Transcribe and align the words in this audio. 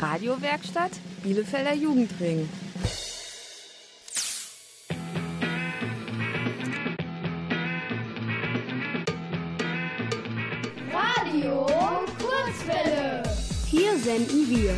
Radiowerkstatt 0.00 0.92
Bielefelder 1.22 1.74
Jugendring. 1.74 2.48
Radio 10.90 11.66
Kurzwelle. 12.18 13.22
Hier 13.66 13.98
senden 13.98 14.48
wir. 14.48 14.74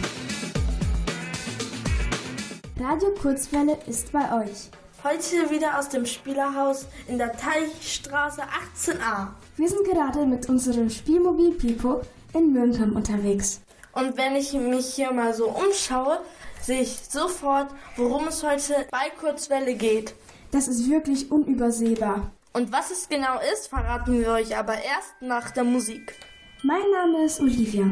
Radio 2.80 3.10
Kurzwelle 3.14 3.78
ist 3.86 4.10
bei 4.10 4.42
euch. 4.42 4.70
Heute 5.04 5.50
wieder 5.50 5.78
aus 5.78 5.88
dem 5.88 6.04
Spielerhaus 6.04 6.86
in 7.06 7.18
der 7.18 7.30
Teichstraße 7.32 8.42
18a. 8.42 9.28
Wir 9.56 9.68
sind 9.68 9.84
gerade 9.84 10.26
mit 10.26 10.48
unserem 10.48 10.90
Spielmobil 10.90 11.52
Pipo 11.52 12.02
in 12.34 12.52
Mürnkamp 12.52 12.96
unterwegs. 12.96 13.60
Und 13.92 14.16
wenn 14.16 14.36
ich 14.36 14.52
mich 14.54 14.94
hier 14.94 15.12
mal 15.12 15.34
so 15.34 15.48
umschaue, 15.48 16.20
sehe 16.60 16.80
ich 16.80 16.96
sofort, 17.08 17.68
worum 17.96 18.28
es 18.28 18.42
heute 18.42 18.86
bei 18.90 19.10
Kurzwelle 19.20 19.74
geht. 19.74 20.14
Das 20.50 20.68
ist 20.68 20.88
wirklich 20.88 21.30
unübersehbar. 21.30 22.30
Und 22.54 22.72
was 22.72 22.90
es 22.90 23.08
genau 23.08 23.38
ist, 23.52 23.68
verraten 23.68 24.18
wir 24.18 24.32
euch 24.32 24.56
aber 24.56 24.74
erst 24.74 25.14
nach 25.20 25.50
der 25.50 25.64
Musik. 25.64 26.14
Mein 26.62 26.90
Name 26.92 27.24
ist 27.24 27.40
Olivia. 27.40 27.84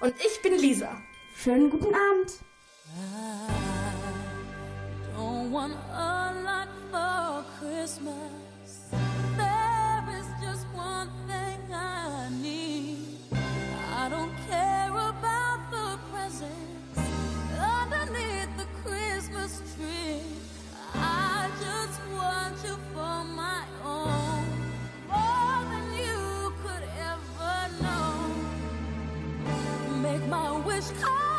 Und 0.00 0.14
ich 0.18 0.42
bin 0.42 0.58
Lisa. 0.58 0.90
Schönen 1.36 1.70
guten 1.70 1.94
Abend. 1.94 2.32
I 5.14 5.16
don't 5.16 5.50
want 5.50 5.74
a 5.92 6.32
lot 6.44 6.68
for 6.90 7.44
Christmas. 7.58 8.41
My 30.32 30.48
I 30.48 30.52
wish. 30.64 31.31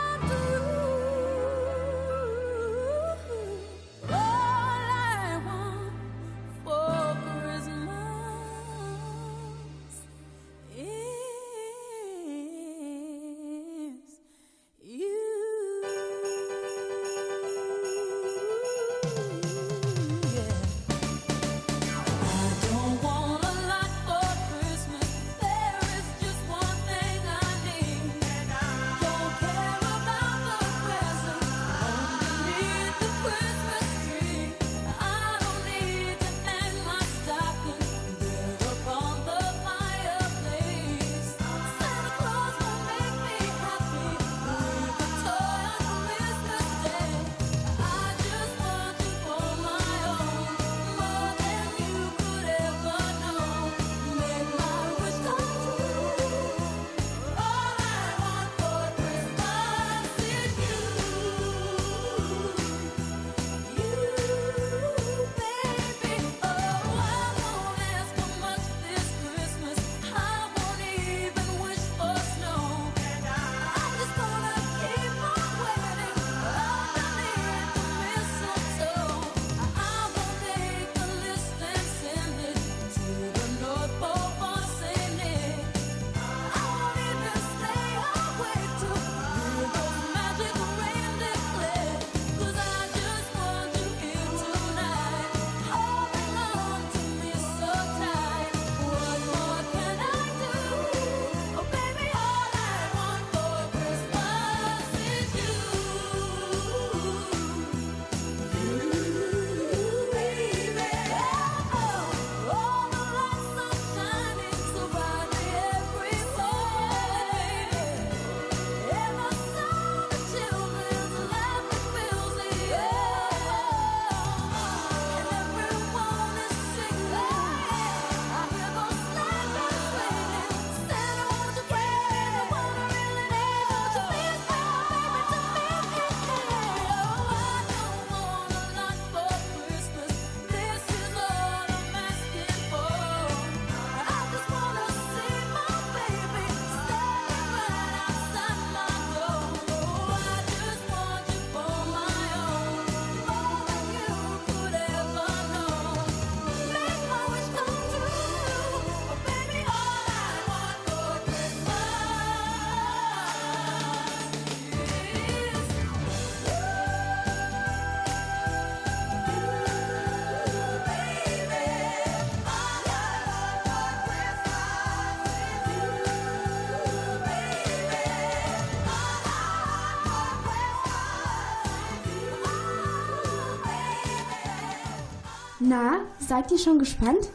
Seid 186.34 186.52
ihr 186.52 186.58
schon 186.58 186.80
gespannt? 186.80 187.30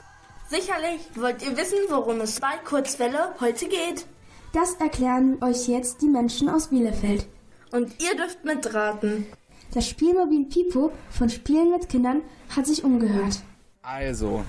Sicherlich 0.48 1.00
wollt 1.14 1.40
ihr 1.44 1.56
wissen, 1.56 1.78
worum 1.88 2.20
es 2.20 2.40
bei 2.40 2.56
Kurzwelle 2.64 3.32
heute 3.38 3.68
geht. 3.68 4.06
Das 4.52 4.74
erklären 4.74 5.40
euch 5.40 5.68
jetzt 5.68 6.02
die 6.02 6.08
Menschen 6.08 6.48
aus 6.48 6.70
Bielefeld. 6.70 7.28
Und 7.70 7.94
ihr 8.02 8.16
dürft 8.16 8.44
mitraten. 8.44 9.26
Das 9.72 9.86
Spielmobil 9.86 10.46
Pipo 10.46 10.90
von 11.10 11.30
Spielen 11.30 11.70
mit 11.70 11.88
Kindern 11.88 12.22
hat 12.56 12.66
sich 12.66 12.82
umgehört. 12.82 13.40
Also, 13.82 14.44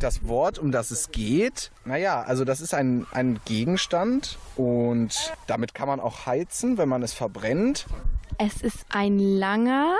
das 0.00 0.26
Wort, 0.26 0.58
um 0.58 0.72
das 0.72 0.90
es 0.90 1.12
geht, 1.12 1.70
naja, 1.84 2.22
also 2.22 2.44
das 2.44 2.60
ist 2.60 2.74
ein, 2.74 3.06
ein 3.12 3.38
Gegenstand 3.44 4.36
und 4.56 5.32
damit 5.46 5.74
kann 5.74 5.86
man 5.86 6.00
auch 6.00 6.26
heizen, 6.26 6.76
wenn 6.76 6.88
man 6.88 7.04
es 7.04 7.12
verbrennt. 7.12 7.86
Es 8.38 8.62
ist 8.62 8.84
ein 8.88 9.20
langer, 9.20 9.96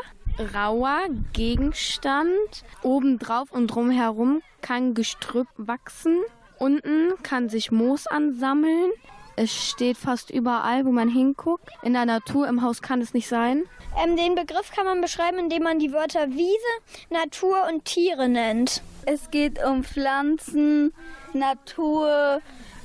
rauer 0.54 1.00
Gegenstand. 1.32 2.64
Obendrauf 2.82 3.52
und 3.52 3.68
drumherum 3.68 4.42
kann 4.60 4.94
Gestrüpp 4.94 5.48
wachsen. 5.56 6.18
Unten 6.58 7.12
kann 7.22 7.48
sich 7.48 7.72
Moos 7.72 8.06
ansammeln. 8.06 8.92
Es 9.34 9.52
steht 9.70 9.96
fast 9.96 10.30
überall, 10.30 10.84
wo 10.84 10.92
man 10.92 11.08
hinguckt. 11.08 11.68
In 11.82 11.94
der 11.94 12.04
Natur, 12.04 12.46
im 12.48 12.62
Haus 12.62 12.82
kann 12.82 13.00
es 13.00 13.14
nicht 13.14 13.28
sein. 13.28 13.64
Ähm, 14.02 14.16
den 14.16 14.34
Begriff 14.34 14.70
kann 14.74 14.84
man 14.84 15.00
beschreiben, 15.00 15.38
indem 15.38 15.62
man 15.62 15.78
die 15.78 15.92
Wörter 15.92 16.28
Wiese, 16.30 17.10
Natur 17.10 17.56
und 17.70 17.84
Tiere 17.84 18.28
nennt. 18.28 18.82
Es 19.06 19.30
geht 19.30 19.62
um 19.64 19.84
Pflanzen, 19.84 20.92
Natur, 21.32 22.40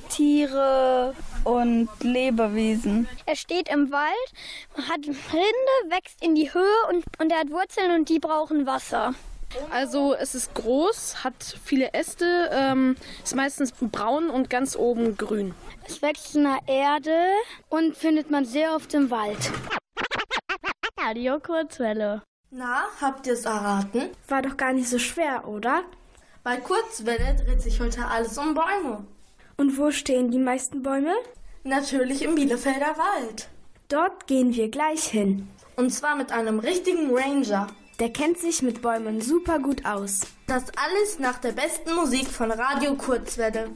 Tiere 0.08 1.14
und 1.44 1.88
Lebewesen. 2.00 3.08
Er 3.26 3.36
steht 3.36 3.68
im 3.68 3.90
Wald, 3.90 4.88
hat 4.88 5.06
Rinde, 5.06 5.94
wächst 5.94 6.22
in 6.22 6.34
die 6.34 6.52
Höhe 6.52 6.76
und, 6.90 7.04
und 7.20 7.30
er 7.32 7.40
hat 7.40 7.50
Wurzeln 7.50 7.92
und 7.92 8.08
die 8.08 8.18
brauchen 8.18 8.66
Wasser. 8.66 9.14
Also 9.70 10.14
es 10.14 10.34
ist 10.34 10.54
groß, 10.54 11.24
hat 11.24 11.58
viele 11.64 11.94
Äste, 11.94 12.50
ähm, 12.52 12.96
ist 13.24 13.34
meistens 13.34 13.72
braun 13.72 14.28
und 14.28 14.50
ganz 14.50 14.76
oben 14.76 15.16
grün. 15.16 15.54
Es 15.86 16.02
wächst 16.02 16.36
in 16.36 16.44
der 16.44 16.58
Erde 16.66 17.16
und 17.70 17.96
findet 17.96 18.30
man 18.30 18.44
sehr 18.44 18.74
oft 18.74 18.92
im 18.92 19.10
Wald. 19.10 19.50
Radio 21.00 21.38
Kurzwelle. 21.40 22.22
Na, 22.50 22.84
habt 23.00 23.26
ihr 23.26 23.34
es 23.34 23.44
erraten? 23.44 24.10
War 24.26 24.42
doch 24.42 24.56
gar 24.56 24.72
nicht 24.72 24.88
so 24.88 24.98
schwer, 24.98 25.46
oder? 25.46 25.84
Bei 26.42 26.56
Kurzwelle 26.56 27.36
dreht 27.36 27.62
sich 27.62 27.80
heute 27.80 28.06
alles 28.06 28.36
um 28.38 28.54
Bäume. 28.54 29.06
Und 29.60 29.76
wo 29.76 29.90
stehen 29.90 30.30
die 30.30 30.38
meisten 30.38 30.84
Bäume? 30.84 31.12
Natürlich 31.64 32.22
im 32.22 32.36
Bielefelder 32.36 32.96
Wald. 32.96 33.48
Dort 33.88 34.28
gehen 34.28 34.54
wir 34.54 34.70
gleich 34.70 35.02
hin. 35.04 35.48
Und 35.74 35.90
zwar 35.90 36.14
mit 36.14 36.30
einem 36.30 36.60
richtigen 36.60 37.10
Ranger. 37.12 37.66
Der 37.98 38.12
kennt 38.12 38.38
sich 38.38 38.62
mit 38.62 38.82
Bäumen 38.82 39.20
super 39.20 39.58
gut 39.58 39.84
aus. 39.84 40.20
Das 40.46 40.66
alles 40.76 41.18
nach 41.18 41.38
der 41.38 41.50
besten 41.50 41.92
Musik 41.96 42.28
von 42.28 42.52
Radio 42.52 42.94
Kurzwelle. 42.94 43.70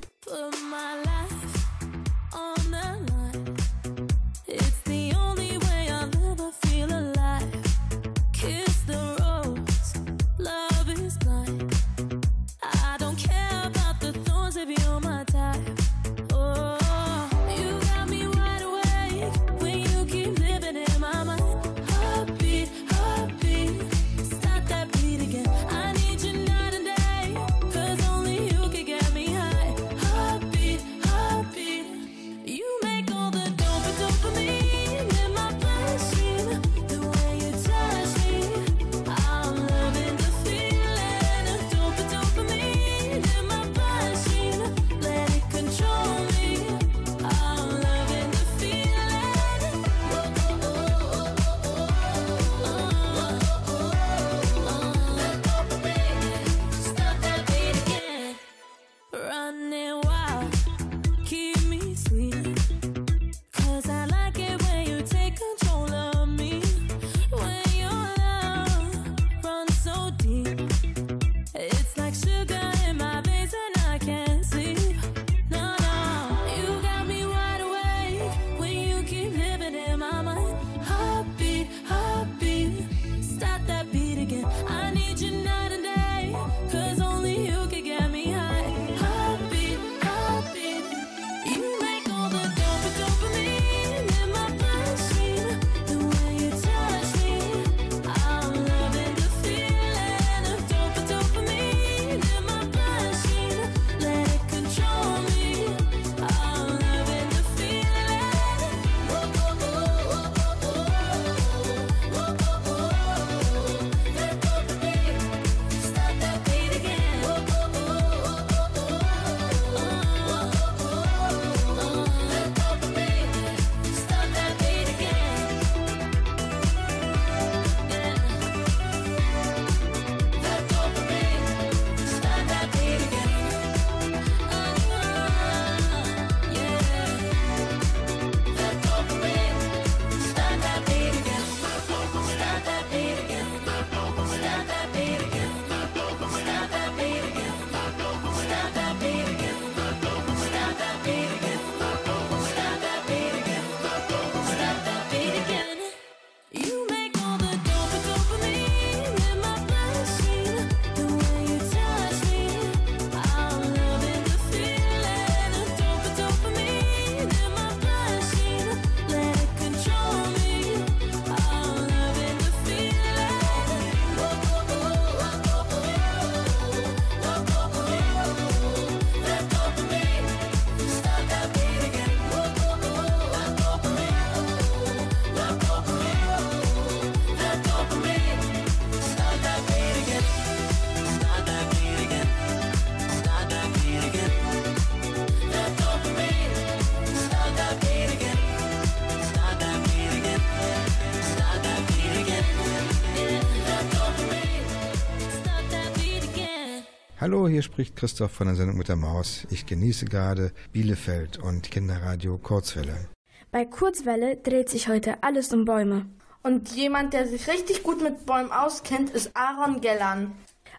Hallo, 207.42 207.50
hier 207.50 207.62
spricht 207.62 207.96
Christoph 207.96 208.30
von 208.30 208.46
der 208.46 208.54
Sendung 208.54 208.78
mit 208.78 208.86
der 208.86 208.94
Maus. 208.94 209.48
Ich 209.50 209.66
genieße 209.66 210.04
gerade 210.04 210.52
Bielefeld 210.72 211.38
und 211.38 211.72
Kinderradio 211.72 212.38
Kurzwelle. 212.38 213.08
Bei 213.50 213.64
Kurzwelle 213.64 214.36
dreht 214.36 214.68
sich 214.68 214.86
heute 214.86 215.24
alles 215.24 215.52
um 215.52 215.64
Bäume. 215.64 216.06
Und 216.44 216.68
jemand, 216.76 217.14
der 217.14 217.26
sich 217.26 217.48
richtig 217.48 217.82
gut 217.82 218.00
mit 218.00 218.26
Bäumen 218.26 218.52
auskennt, 218.52 219.10
ist 219.10 219.32
Aaron 219.34 219.80
Gellern. 219.80 220.30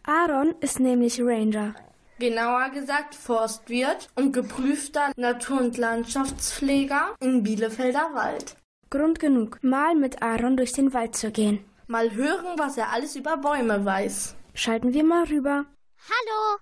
Aaron 0.03 0.55
ist 0.61 0.79
nämlich 0.79 1.19
Ranger. 1.19 1.75
Genauer 2.19 2.69
gesagt 2.69 3.13
Forstwirt 3.13 4.07
und 4.15 4.31
geprüfter 4.31 5.11
Natur- 5.17 5.59
und 5.59 5.77
Landschaftspfleger 5.77 7.13
im 7.19 7.43
Bielefelder 7.43 8.11
Wald. 8.13 8.55
Grund 8.89 9.19
genug, 9.19 9.59
mal 9.63 9.95
mit 9.95 10.23
Aaron 10.23 10.55
durch 10.55 10.71
den 10.71 10.93
Wald 10.93 11.17
zu 11.17 11.29
gehen. 11.29 11.59
Mal 11.87 12.15
hören, 12.15 12.57
was 12.57 12.77
er 12.77 12.93
alles 12.93 13.17
über 13.17 13.35
Bäume 13.35 13.83
weiß. 13.83 14.37
Schalten 14.53 14.93
wir 14.93 15.03
mal 15.03 15.25
rüber. 15.25 15.65
Hallo, 16.05 16.59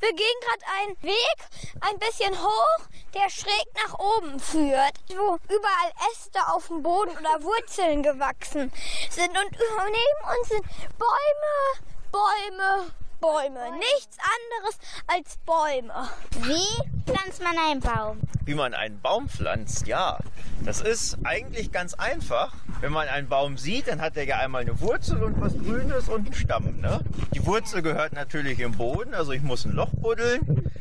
Wir 0.00 0.12
gehen 0.12 0.40
gerade 0.40 0.64
einen 0.80 1.02
Weg 1.04 1.36
ein 1.82 2.00
bisschen 2.00 2.36
hoch, 2.36 2.78
der 3.14 3.30
schräg 3.30 3.64
nach 3.76 3.96
oben 3.96 4.40
führt, 4.40 4.94
wo 5.06 5.38
überall 5.44 5.92
Äste 6.10 6.40
auf 6.48 6.66
dem 6.66 6.82
Boden 6.82 7.16
oder 7.16 7.44
Wurzeln 7.44 8.02
gewachsen 8.02 8.72
sind. 9.08 9.28
Und 9.28 9.52
neben 9.52 10.36
uns 10.36 10.48
sind 10.48 10.66
Bäume, 10.98 11.86
Bäume, 12.10 12.90
Bäume. 13.22 13.78
Nichts 13.78 14.18
anderes 14.18 14.78
als 15.06 15.38
Bäume. 15.46 16.08
Wie 16.40 17.10
pflanzt 17.10 17.40
man 17.40 17.56
einen 17.56 17.80
Baum? 17.80 18.20
Wie 18.44 18.54
man 18.54 18.74
einen 18.74 19.00
Baum 19.00 19.28
pflanzt, 19.28 19.86
ja. 19.86 20.18
Das 20.64 20.80
ist 20.80 21.18
eigentlich 21.22 21.70
ganz 21.70 21.94
einfach. 21.94 22.52
Wenn 22.80 22.90
man 22.90 23.06
einen 23.06 23.28
Baum 23.28 23.58
sieht, 23.58 23.86
dann 23.86 24.00
hat 24.00 24.16
er 24.16 24.24
ja 24.24 24.38
einmal 24.38 24.62
eine 24.62 24.80
Wurzel 24.80 25.22
und 25.22 25.40
was 25.40 25.56
Grünes 25.56 26.08
und 26.08 26.26
einen 26.26 26.34
Stamm. 26.34 26.80
Ne? 26.80 27.00
Die 27.32 27.46
Wurzel 27.46 27.80
gehört 27.80 28.12
natürlich 28.12 28.58
im 28.58 28.72
Boden, 28.72 29.14
also 29.14 29.30
ich 29.30 29.42
muss 29.42 29.64
ein 29.64 29.72
Loch 29.72 29.90
buddeln 29.92 30.71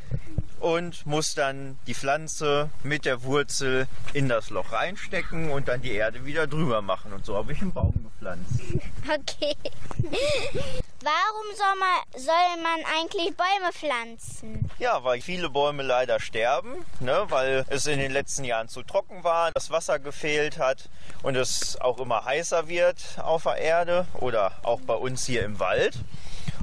und 0.61 1.05
muss 1.05 1.33
dann 1.33 1.77
die 1.87 1.93
Pflanze 1.93 2.69
mit 2.83 3.05
der 3.05 3.23
Wurzel 3.23 3.87
in 4.13 4.29
das 4.29 4.49
Loch 4.49 4.71
reinstecken 4.71 5.51
und 5.51 5.67
dann 5.67 5.81
die 5.81 5.91
Erde 5.91 6.25
wieder 6.25 6.47
drüber 6.47 6.81
machen. 6.81 7.13
Und 7.13 7.25
so 7.25 7.35
habe 7.35 7.51
ich 7.53 7.61
einen 7.61 7.73
Baum 7.73 7.93
gepflanzt. 8.03 8.61
Okay. 9.01 9.55
Warum 11.03 11.55
soll 11.57 11.75
man, 11.79 12.21
soll 12.21 12.61
man 12.61 12.85
eigentlich 12.95 13.35
Bäume 13.35 13.73
pflanzen? 13.73 14.69
Ja, 14.77 15.03
weil 15.03 15.19
viele 15.21 15.49
Bäume 15.49 15.81
leider 15.81 16.19
sterben, 16.19 16.85
ne, 16.99 17.25
weil 17.29 17.65
es 17.69 17.87
in 17.87 17.97
den 17.97 18.11
letzten 18.11 18.43
Jahren 18.43 18.67
zu 18.67 18.83
trocken 18.83 19.23
war, 19.23 19.51
das 19.51 19.71
Wasser 19.71 19.97
gefehlt 19.97 20.59
hat 20.59 20.89
und 21.23 21.35
es 21.35 21.81
auch 21.81 21.99
immer 21.99 22.23
heißer 22.23 22.67
wird 22.67 23.17
auf 23.17 23.43
der 23.43 23.57
Erde 23.57 24.05
oder 24.19 24.51
auch 24.61 24.81
bei 24.81 24.93
uns 24.93 25.25
hier 25.25 25.43
im 25.43 25.59
Wald. 25.59 25.97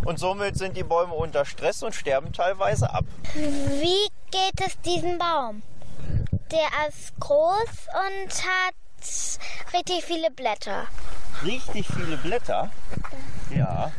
Und 0.08 0.18
somit 0.18 0.56
sind 0.56 0.74
die 0.74 0.84
Bäume 0.84 1.12
unter 1.12 1.44
Stress 1.44 1.82
und 1.82 1.94
sterben 1.94 2.32
teilweise 2.32 2.88
ab. 2.94 3.04
Wie 3.34 4.08
geht 4.30 4.66
es 4.66 4.80
diesem 4.80 5.18
Baum? 5.18 5.62
Der 6.50 6.88
ist 6.88 7.12
groß 7.20 7.88
und 7.92 8.32
hat 8.32 9.74
richtig 9.74 10.02
viele 10.06 10.30
Blätter. 10.30 10.86
Richtig 11.44 11.86
viele 11.88 12.16
Blätter. 12.16 12.70
Ja. 13.54 13.92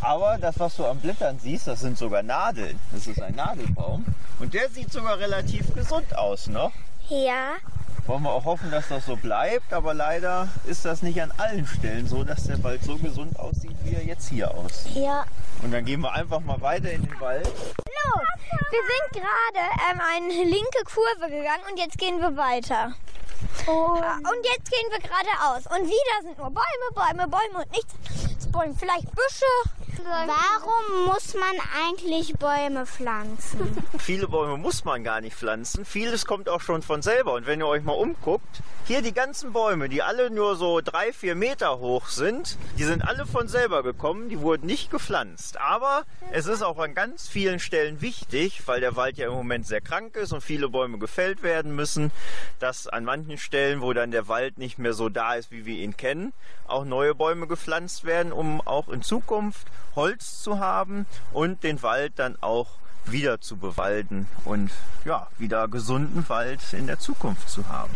Aber 0.00 0.38
das, 0.38 0.56
was 0.60 0.76
du 0.76 0.86
an 0.86 1.00
Blättern 1.00 1.40
siehst, 1.40 1.66
das 1.66 1.80
sind 1.80 1.98
sogar 1.98 2.22
Nadeln. 2.22 2.78
Das 2.92 3.08
ist 3.08 3.20
ein 3.20 3.34
Nadelbaum. 3.34 4.06
Und 4.38 4.54
der 4.54 4.70
sieht 4.70 4.92
sogar 4.92 5.18
relativ 5.18 5.74
gesund 5.74 6.16
aus, 6.16 6.46
ne? 6.46 6.70
Ja. 7.08 7.54
Wollen 8.06 8.22
wir 8.22 8.32
auch 8.32 8.44
hoffen, 8.44 8.70
dass 8.70 8.88
das 8.88 9.06
so 9.06 9.16
bleibt, 9.16 9.72
aber 9.72 9.94
leider 9.94 10.48
ist 10.66 10.84
das 10.84 11.00
nicht 11.00 11.22
an 11.22 11.32
allen 11.38 11.66
Stellen 11.66 12.06
so, 12.06 12.22
dass 12.22 12.44
der 12.44 12.58
bald 12.58 12.84
so 12.84 12.96
gesund 12.96 13.38
aussieht, 13.38 13.76
wie 13.82 13.94
er 13.94 14.04
jetzt 14.04 14.28
hier 14.28 14.50
aussieht. 14.50 14.96
Ja. 14.96 15.24
Und 15.62 15.72
dann 15.72 15.86
gehen 15.86 16.00
wir 16.02 16.12
einfach 16.12 16.40
mal 16.40 16.60
weiter 16.60 16.90
in 16.90 17.02
den 17.02 17.18
Wald. 17.20 17.46
Hallo, 17.46 18.22
wir 18.50 18.80
sind 18.82 19.22
gerade 19.22 19.66
ähm, 19.90 20.00
eine 20.16 20.44
linke 20.44 20.84
Kurve 20.84 21.30
gegangen 21.30 21.62
und 21.70 21.78
jetzt 21.78 21.96
gehen 21.96 22.20
wir 22.20 22.36
weiter. 22.36 22.92
Ah, 23.66 24.16
Und 24.18 24.44
jetzt 24.44 24.70
gehen 24.70 24.88
wir 24.90 24.98
geradeaus. 24.98 25.64
Und 25.66 25.86
wieder 25.86 26.22
sind 26.22 26.36
nur 26.36 26.50
Bäume, 26.50 26.90
Bäume, 26.94 27.28
Bäume 27.28 27.64
und 27.64 27.70
nichts. 27.72 28.46
Bäume, 28.52 28.74
vielleicht 28.78 29.10
Büsche. 29.12 29.80
Warum 30.04 31.06
muss 31.06 31.34
man 31.34 31.56
eigentlich 31.86 32.34
Bäume 32.34 32.84
pflanzen? 32.84 33.84
Viele 33.98 34.28
Bäume 34.28 34.58
muss 34.58 34.84
man 34.84 35.02
gar 35.02 35.20
nicht 35.20 35.34
pflanzen. 35.36 35.84
Vieles 35.84 36.26
kommt 36.26 36.48
auch 36.48 36.60
schon 36.60 36.82
von 36.82 37.00
selber. 37.00 37.32
Und 37.32 37.46
wenn 37.46 37.60
ihr 37.60 37.66
euch 37.66 37.82
mal 37.82 37.93
umguckt, 37.98 38.62
hier 38.86 39.00
die 39.00 39.14
ganzen 39.14 39.54
Bäume, 39.54 39.88
die 39.88 40.02
alle 40.02 40.30
nur 40.30 40.56
so 40.56 40.82
drei, 40.82 41.12
vier 41.12 41.34
Meter 41.34 41.78
hoch 41.78 42.08
sind, 42.08 42.58
die 42.76 42.84
sind 42.84 43.02
alle 43.02 43.24
von 43.24 43.48
selber 43.48 43.82
gekommen. 43.82 44.28
Die 44.28 44.40
wurden 44.40 44.66
nicht 44.66 44.90
gepflanzt. 44.90 45.58
Aber 45.58 46.02
es 46.32 46.46
ist 46.46 46.62
auch 46.62 46.78
an 46.78 46.94
ganz 46.94 47.26
vielen 47.26 47.60
Stellen 47.60 48.02
wichtig, 48.02 48.62
weil 48.66 48.80
der 48.80 48.94
Wald 48.94 49.16
ja 49.16 49.26
im 49.28 49.32
Moment 49.32 49.66
sehr 49.66 49.80
krank 49.80 50.16
ist 50.16 50.32
und 50.32 50.42
viele 50.42 50.68
Bäume 50.68 50.98
gefällt 50.98 51.42
werden 51.42 51.74
müssen, 51.74 52.10
dass 52.58 52.86
an 52.86 53.04
manchen 53.04 53.38
Stellen, 53.38 53.80
wo 53.80 53.94
dann 53.94 54.10
der 54.10 54.28
Wald 54.28 54.58
nicht 54.58 54.78
mehr 54.78 54.92
so 54.92 55.08
da 55.08 55.34
ist, 55.34 55.50
wie 55.50 55.64
wir 55.64 55.76
ihn 55.76 55.96
kennen, 55.96 56.34
auch 56.66 56.84
neue 56.84 57.14
Bäume 57.14 57.46
gepflanzt 57.46 58.04
werden, 58.04 58.32
um 58.32 58.60
auch 58.60 58.90
in 58.90 59.00
Zukunft 59.00 59.66
Holz 59.96 60.42
zu 60.42 60.58
haben 60.58 61.06
und 61.32 61.62
den 61.62 61.82
Wald 61.82 62.12
dann 62.16 62.36
auch 62.42 62.68
wieder 63.06 63.40
zu 63.40 63.56
bewalden 63.56 64.26
und 64.44 64.70
ja, 65.04 65.28
wieder 65.38 65.68
gesunden 65.68 66.28
Wald 66.28 66.60
in 66.72 66.86
der 66.86 66.98
Zukunft 66.98 67.48
zu 67.48 67.68
haben. 67.68 67.92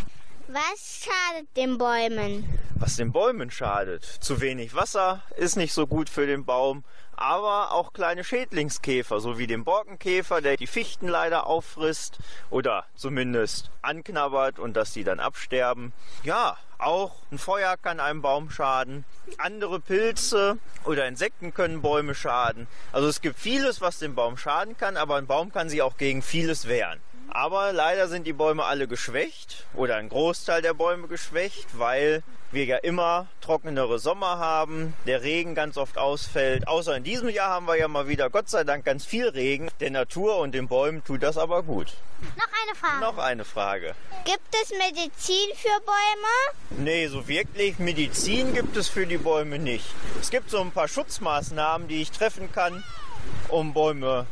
Was 0.49 1.05
schadet 1.05 1.55
den 1.57 1.77
Bäumen? 1.77 2.59
Was 2.77 2.97
den 2.97 3.13
Bäumen 3.13 3.51
schadet. 3.51 4.05
Zu 4.05 4.41
wenig 4.41 4.75
Wasser 4.75 5.23
ist 5.37 5.57
nicht 5.57 5.75
so 5.75 5.87
gut 5.87 6.09
für 6.09 6.27
den 6.27 6.47
Baum, 6.47 6.85
aber 7.17 7.73
auch 7.73 7.93
kleine 7.93 8.25
Schädlingskäfer, 8.25 9.21
so 9.21 9.39
wie 9.39 9.47
den 9.47 9.65
Borkenkäfer, 9.65 10.41
der 10.41 10.57
die 10.57 10.67
Fichten 10.67 11.09
leider 11.09 11.47
auffrisst 11.47 12.19
oder 12.49 12.87
zumindest 12.95 13.71
anknabbert 13.83 14.59
und 14.59 14.75
dass 14.75 14.93
die 14.93 15.05
dann 15.05 15.21
absterben. 15.21 15.93
Ja, 16.23 16.57
auch 16.79 17.13
ein 17.31 17.39
Feuer 17.39 17.77
kann 17.77 18.01
einem 18.01 18.23
Baum 18.23 18.51
schaden. 18.51 19.05
Andere 19.37 19.81
Pilze 19.81 20.59
oder 20.85 21.07
Insekten 21.07 21.53
können 21.53 21.83
Bäume 21.83 22.15
schaden. 22.15 22.67
Also 22.93 23.09
es 23.09 23.21
gibt 23.21 23.39
vieles, 23.39 23.81
was 23.81 23.99
dem 23.99 24.15
Baum 24.15 24.37
schaden 24.37 24.77
kann, 24.77 24.97
aber 24.97 25.17
ein 25.17 25.27
Baum 25.27 25.53
kann 25.53 25.69
sich 25.69 25.83
auch 25.83 25.97
gegen 25.97 26.23
vieles 26.23 26.69
wehren. 26.69 27.01
Aber 27.31 27.73
leider 27.73 28.09
sind 28.09 28.27
die 28.27 28.33
Bäume 28.33 28.65
alle 28.65 28.89
geschwächt 28.89 29.67
oder 29.75 29.97
ein 29.97 30.09
Großteil 30.09 30.63
der 30.63 30.75
Bäume 30.75 31.09
geschwächt, 31.09 31.79
weil 31.79 32.23
wir 32.51 32.65
ja 32.65 32.77
immer 32.79 33.27
trockenere 33.43 33.99
Sommer 33.99 34.39
haben, 34.39 34.95
der 35.07 35.23
Regen 35.23 35.55
ganz 35.55 35.77
oft 35.77 35.99
ausfällt. 35.99 36.67
Außer 36.67 36.97
in 36.97 37.05
diesem 37.05 37.29
Jahr 37.29 37.51
haben 37.51 37.67
wir 37.67 37.77
ja 37.77 37.89
mal 37.89 38.09
wieder 38.09 38.31
Gott 38.31 38.49
sei 38.49 38.65
Dank 38.65 38.85
ganz 38.85 39.05
viel 39.05 39.29
Regen. 39.29 39.69
Der 39.81 39.91
Natur 39.91 40.39
und 40.39 40.53
den 40.53 40.69
Bäumen 40.69 41.05
tut 41.05 41.23
das 41.23 41.37
aber 41.37 41.63
gut. 41.63 41.93
Noch 42.37 42.47
eine 42.47 42.75
Frage. 42.75 43.01
Noch 43.01 43.19
eine 43.19 43.45
Frage. 43.45 43.95
Gibt 44.25 44.55
es 44.63 44.71
Medizin 44.71 45.55
für 45.55 45.81
Bäume? 45.85 46.83
Nee, 46.83 47.09
so 47.09 47.29
wirklich 47.29 47.79
Medizin 47.79 48.55
gibt 48.55 48.77
es 48.77 48.89
für 48.89 49.07
die 49.07 49.19
Bäume 49.19 49.59
nicht. 49.59 49.87
Es 50.21 50.31
gibt 50.31 50.51
so 50.51 50.61
ein 50.61 50.71
paar 50.71 50.89
Schutzmaßnahmen, 50.89 51.87
die 51.89 52.01
ich 52.01 52.11
treffen 52.11 52.51
kann, 52.51 52.83
um 53.49 53.75
Bäume 53.75 54.27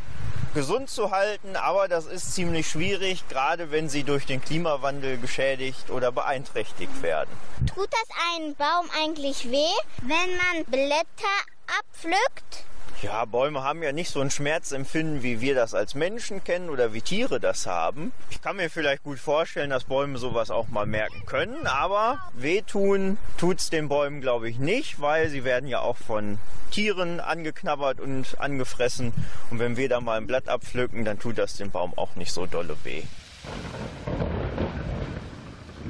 gesund 0.56 0.88
zu 0.88 1.10
halten, 1.10 1.54
aber 1.54 1.86
das 1.86 2.06
ist 2.06 2.34
ziemlich 2.34 2.66
schwierig, 2.66 3.28
gerade 3.28 3.70
wenn 3.70 3.90
sie 3.90 4.04
durch 4.04 4.24
den 4.24 4.40
Klimawandel 4.40 5.18
geschädigt 5.18 5.90
oder 5.90 6.10
beeinträchtigt 6.10 7.02
werden. 7.02 7.28
Tut 7.74 7.90
das 7.92 8.08
einem 8.32 8.54
Baum 8.54 8.88
eigentlich 8.98 9.50
weh, 9.50 9.76
wenn 10.00 10.36
man 10.38 10.64
Blätter 10.64 11.36
abpflückt? 11.78 12.64
Ja, 13.02 13.26
Bäume 13.26 13.62
haben 13.62 13.82
ja 13.82 13.92
nicht 13.92 14.10
so 14.10 14.22
ein 14.22 14.30
Schmerzempfinden, 14.30 15.22
wie 15.22 15.42
wir 15.42 15.54
das 15.54 15.74
als 15.74 15.94
Menschen 15.94 16.42
kennen 16.42 16.70
oder 16.70 16.94
wie 16.94 17.02
Tiere 17.02 17.40
das 17.40 17.66
haben. 17.66 18.10
Ich 18.30 18.40
kann 18.40 18.56
mir 18.56 18.70
vielleicht 18.70 19.02
gut 19.02 19.18
vorstellen, 19.18 19.68
dass 19.68 19.84
Bäume 19.84 20.16
sowas 20.16 20.50
auch 20.50 20.68
mal 20.68 20.86
merken 20.86 21.26
können, 21.26 21.66
aber 21.66 22.18
wehtun 22.32 23.18
tut's 23.36 23.68
den 23.68 23.90
Bäumen, 23.90 24.22
glaube 24.22 24.48
ich, 24.48 24.58
nicht, 24.58 24.98
weil 24.98 25.28
sie 25.28 25.44
werden 25.44 25.68
ja 25.68 25.80
auch 25.80 25.98
von 25.98 26.38
Tieren 26.70 27.20
angeknabbert 27.20 28.00
und 28.00 28.40
angefressen. 28.40 29.12
Und 29.50 29.58
wenn 29.58 29.76
wir 29.76 29.90
da 29.90 30.00
mal 30.00 30.16
ein 30.16 30.26
Blatt 30.26 30.48
abpflücken, 30.48 31.04
dann 31.04 31.18
tut 31.18 31.36
das 31.36 31.56
dem 31.56 31.70
Baum 31.70 31.92
auch 31.96 32.16
nicht 32.16 32.32
so 32.32 32.46
dolle 32.46 32.78
weh. 32.82 33.02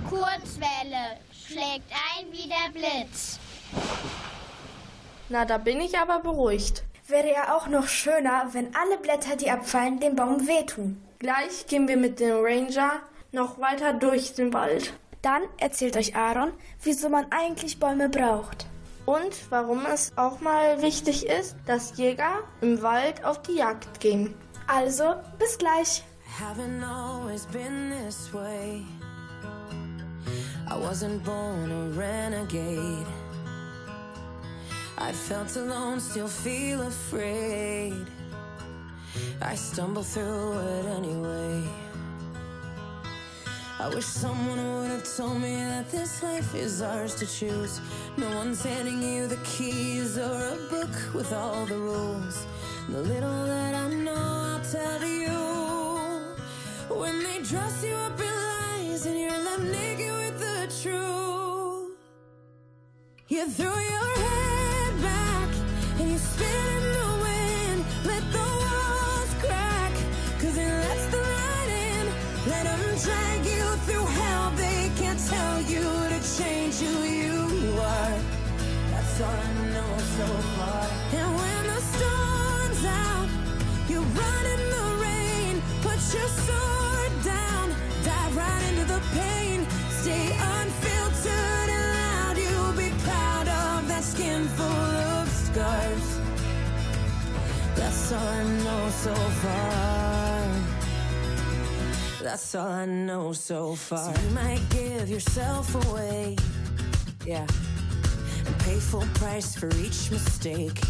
Kurzwelle 0.09 1.19
schlägt 1.31 1.93
ein 1.93 2.33
wie 2.33 2.49
der 2.49 2.73
Blitz. 2.73 3.39
Na, 5.29 5.45
da 5.45 5.59
bin 5.59 5.81
ich 5.81 5.97
aber 5.97 6.19
beruhigt. 6.19 6.83
Wäre 7.09 7.33
ja 7.33 7.57
auch 7.57 7.69
noch 7.69 7.87
schöner, 7.87 8.49
wenn 8.53 8.75
alle 8.75 8.99
Blätter, 8.99 9.37
die 9.37 9.49
abfallen, 9.49 10.01
dem 10.01 10.17
Baum 10.17 10.49
wehtun. 10.49 11.01
Gleich 11.21 11.69
gehen 11.69 11.87
wir 11.87 11.97
mit 11.97 12.19
dem 12.19 12.37
Ranger 12.45 13.01
noch 13.31 13.61
weiter 13.61 13.93
durch 13.93 14.35
den 14.35 14.53
Wald. 14.53 14.93
Dann 15.23 15.43
erzählt 15.59 15.97
euch 15.97 16.17
Aaron, 16.17 16.53
wieso 16.83 17.09
man 17.09 17.27
eigentlich 17.31 17.79
Bäume 17.79 18.09
braucht. 18.09 18.67
Und 19.05 19.51
warum 19.51 19.87
es 19.87 20.13
auch 20.17 20.41
mal 20.41 20.83
wichtig 20.83 21.27
ist, 21.27 21.55
dass 21.65 21.97
Jäger 21.97 22.43
im 22.61 22.83
Wald 22.83 23.25
auf 23.25 23.41
die 23.43 23.55
Jagd 23.55 24.01
gehen. 24.01 24.35
Also, 24.67 25.15
bis 25.39 25.59
gleich. 25.59 26.03
Haven't 26.41 26.83
always 26.83 27.47
been 27.47 27.93
this 28.05 28.35
way. 28.35 28.85
I 30.69 30.75
wasn't 30.75 31.23
born 31.23 31.71
a 31.71 31.97
renegade. 31.97 33.07
I 34.99 35.13
felt 35.13 35.55
alone, 35.57 36.01
still 36.01 36.29
feel 36.29 36.83
afraid. 36.83 38.07
I 39.43 39.55
stumble 39.55 40.03
through 40.03 40.59
it 40.59 40.87
anyway. 40.87 41.63
I 43.79 43.89
wish 43.91 44.07
someone 44.07 44.59
would 44.75 44.91
have 44.91 45.17
told 45.17 45.41
me 45.43 45.55
that 45.55 45.91
this 45.91 46.23
life 46.23 46.55
is 46.55 46.81
ours 46.81 47.15
to 47.17 47.27
choose. 47.27 47.81
No 48.17 48.29
one's 48.37 48.63
handing 48.63 49.03
you 49.03 49.27
the 49.27 49.37
keys 49.45 50.17
or 50.17 50.49
a 50.49 50.57
book 50.71 51.15
with 51.15 51.31
all 51.33 51.67
the 51.67 51.77
rules. 51.77 52.47
The 52.89 53.03
little 53.03 53.45
that 53.47 53.75
I 53.75 53.89
know, 53.93 54.15
I'll 54.15 54.65
tell 54.65 55.05
you. 55.05 55.27
When 56.89 57.23
they 57.23 57.43
dress 57.43 57.85
you 57.85 57.93
up 57.93 58.19
in 58.19 58.35
lies 58.35 59.05
and 59.05 59.21
you're 59.21 59.31
left 59.31 59.63
naked 59.63 60.11
with 60.11 60.39
the 60.41 60.83
truth, 60.83 61.99
you 63.29 63.47
threw 63.51 63.67
your 63.67 64.17
head 64.17 64.56
starting 79.17 79.75
over 79.75 80.01
so 80.19 80.27
far. 80.57 80.85
And 81.19 81.29
when 81.41 81.63
the 81.73 81.81
storm's 81.93 82.85
out, 82.85 83.29
you 83.89 83.99
run 84.03 84.45
in 84.55 84.63
the 84.77 84.89
rain, 85.07 85.63
put 85.81 86.01
your 86.17 86.31
sword 86.45 87.13
down, 87.25 87.67
dive 88.05 88.37
right 88.37 88.63
into 88.69 88.85
the 88.85 89.01
pain, 89.15 89.67
stay 89.89 90.27
unfiltered 90.59 91.69
and 91.77 91.87
loud. 91.97 92.37
You'll 92.45 92.77
be 92.77 92.91
proud 93.09 93.49
of 93.49 93.89
that 93.89 94.05
skin 94.05 94.45
full 94.49 94.93
of 95.17 95.27
scars. 95.31 96.07
That's 97.75 98.13
all 98.13 98.29
I 98.41 98.45
know 98.65 98.91
so 98.91 99.15
far. 99.15 100.47
That's 102.23 102.55
all 102.55 102.69
I 102.69 102.85
know 102.85 103.33
so 103.33 103.77
far. 103.77 104.15
So 104.15 104.21
you 104.21 104.31
might 104.35 104.65
give 104.69 105.09
yourself 105.09 105.75
away. 105.87 106.37
Yeah 107.25 107.47
pay 108.67 108.81
full 108.81 109.07
price 109.15 109.55
for 109.55 109.69
each 109.77 110.11
mistake. 110.11 110.81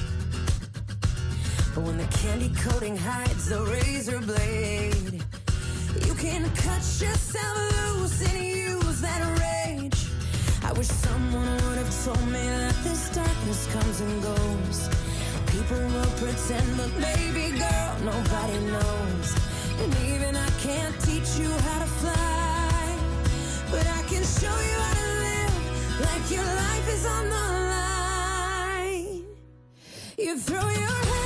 But 1.75 1.83
when 1.85 1.99
the 1.99 2.09
candy 2.21 2.50
coating 2.64 2.97
hides 2.97 3.50
the 3.50 3.61
razor 3.75 4.21
blade, 4.21 5.23
you 6.06 6.14
can 6.14 6.42
cut 6.64 6.85
yourself 7.04 7.56
loose 8.00 8.18
and 8.30 8.38
use 8.42 9.00
that 9.02 9.23
rage. 9.45 10.00
I 10.64 10.73
wish 10.73 10.88
someone 10.88 11.52
would 11.64 11.78
have 11.85 11.92
told 12.04 12.26
me 12.37 12.45
that 12.62 12.76
this 12.83 13.11
darkness 13.11 13.66
comes 13.75 14.00
and 14.00 14.23
goes. 14.23 14.78
People 15.52 15.83
will 15.95 16.12
pretend, 16.23 16.68
but 16.78 16.90
baby 17.09 17.59
girl, 17.59 17.92
nobody 18.12 18.59
knows. 18.73 19.28
And 19.83 19.92
even 20.12 20.33
I 20.35 20.50
can't 20.64 20.97
teach 21.02 21.30
you 21.40 21.50
how 21.66 21.78
to 21.85 21.90
fly, 22.00 22.85
but 23.71 23.87
I 23.99 24.00
can 24.11 24.25
show 24.25 24.56
you 24.71 24.78
how 24.87 24.95
to 24.95 25.15
like 26.00 26.31
your 26.31 26.45
life 26.45 26.88
is 26.93 27.07
on 27.07 27.29
the 27.29 27.47
line. 27.73 29.25
You 30.19 30.38
throw 30.38 30.69
your 30.69 30.97
head 31.11 31.25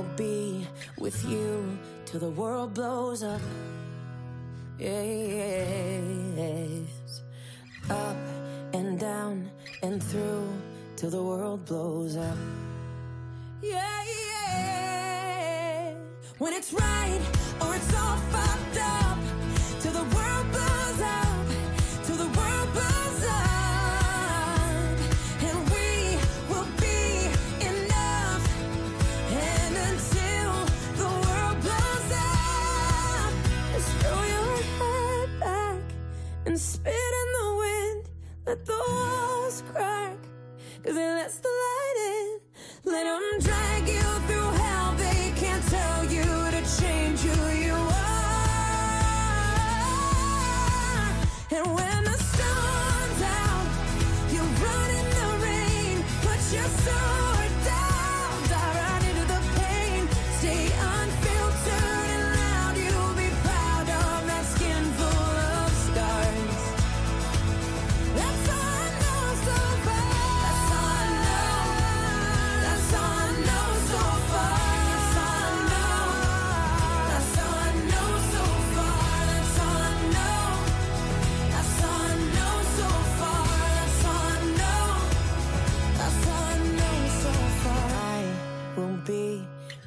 will 0.00 0.16
be 0.16 0.66
with 0.98 1.22
you 1.26 1.78
till 2.06 2.20
the 2.20 2.30
world 2.30 2.72
blows 2.72 3.22
up. 3.22 3.42
Yes. 4.78 5.02
Up 7.90 8.16
and 8.72 8.98
down 8.98 9.50
and 9.82 10.02
through 10.02 10.48
till 10.96 11.10
the 11.10 11.22
world 11.22 11.66
blows 11.66 12.16
up. 12.16 12.38
Yeah, 13.62 14.02
yeah. 14.16 15.92
When 16.38 16.54
it's 16.54 16.72
right 16.72 17.20
or 17.60 17.74
it's 17.76 17.94
all 17.94 18.16
fucked 18.32 18.78
up. 18.80 19.18
Let 38.50 38.66
the 38.66 38.82
walls 38.88 39.62
crack. 39.70 40.18
Cause 40.82 40.96
it 40.96 41.10
lets 41.18 41.38
the 41.38 41.48
light 41.48 41.98
in. 42.10 42.40
Let 42.92 43.04
them 43.04 43.22
drag 43.38 43.86
you 43.86 44.02
through 44.26 44.50
hell. 44.58 44.94
They 44.96 45.32
can't 45.36 45.64
tell 45.68 46.04
you 46.06 46.24
to 46.24 46.60
change 46.80 47.20
who 47.20 47.48
you 47.64 47.74
are. 47.74 48.40
And 51.52 51.66
when 51.76 51.89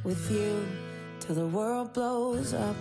with 0.04 0.30
you 0.30 0.66
till 1.20 1.36
the 1.36 1.48
world 1.54 1.94
blows 1.94 2.54
up. 2.54 2.76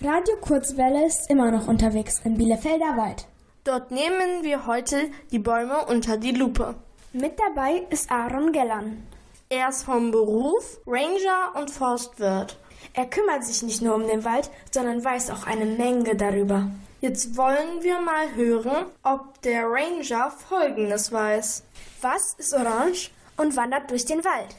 Radio 0.00 0.36
Kurzwelle 0.40 1.06
ist 1.06 1.30
immer 1.30 1.50
noch 1.50 1.68
unterwegs 1.68 2.20
im 2.24 2.36
Bielefelder 2.36 2.96
Wald. 2.96 3.26
Dort 3.64 3.90
nehmen 3.90 4.42
wir 4.42 4.66
heute 4.66 5.10
die 5.32 5.38
Bäume 5.38 5.84
unter 5.86 6.16
die 6.16 6.32
Lupe. 6.32 6.74
Mit 7.12 7.38
dabei 7.38 7.86
ist 7.90 8.10
Aaron 8.10 8.52
Gellern. 8.52 9.06
Er 9.48 9.68
ist 9.68 9.84
vom 9.84 10.10
Beruf 10.10 10.78
Ranger 10.86 11.58
und 11.58 11.70
Forstwirt. 11.70 12.58
Er 12.92 13.06
kümmert 13.06 13.44
sich 13.44 13.62
nicht 13.62 13.82
nur 13.82 13.94
um 13.94 14.06
den 14.06 14.24
Wald, 14.24 14.50
sondern 14.70 15.04
weiß 15.04 15.30
auch 15.30 15.46
eine 15.46 15.64
Menge 15.64 16.16
darüber. 16.16 16.70
Jetzt 17.00 17.36
wollen 17.36 17.82
wir 17.82 18.00
mal 18.00 18.34
hören, 18.34 18.86
ob 19.02 19.40
der 19.42 19.66
Ranger 19.66 20.30
Folgendes 20.30 21.12
weiß. 21.12 21.62
Was 22.00 22.34
ist 22.38 22.54
orange 22.54 23.10
und 23.36 23.56
wandert 23.56 23.90
durch 23.90 24.04
den 24.04 24.24
Wald? 24.24 24.56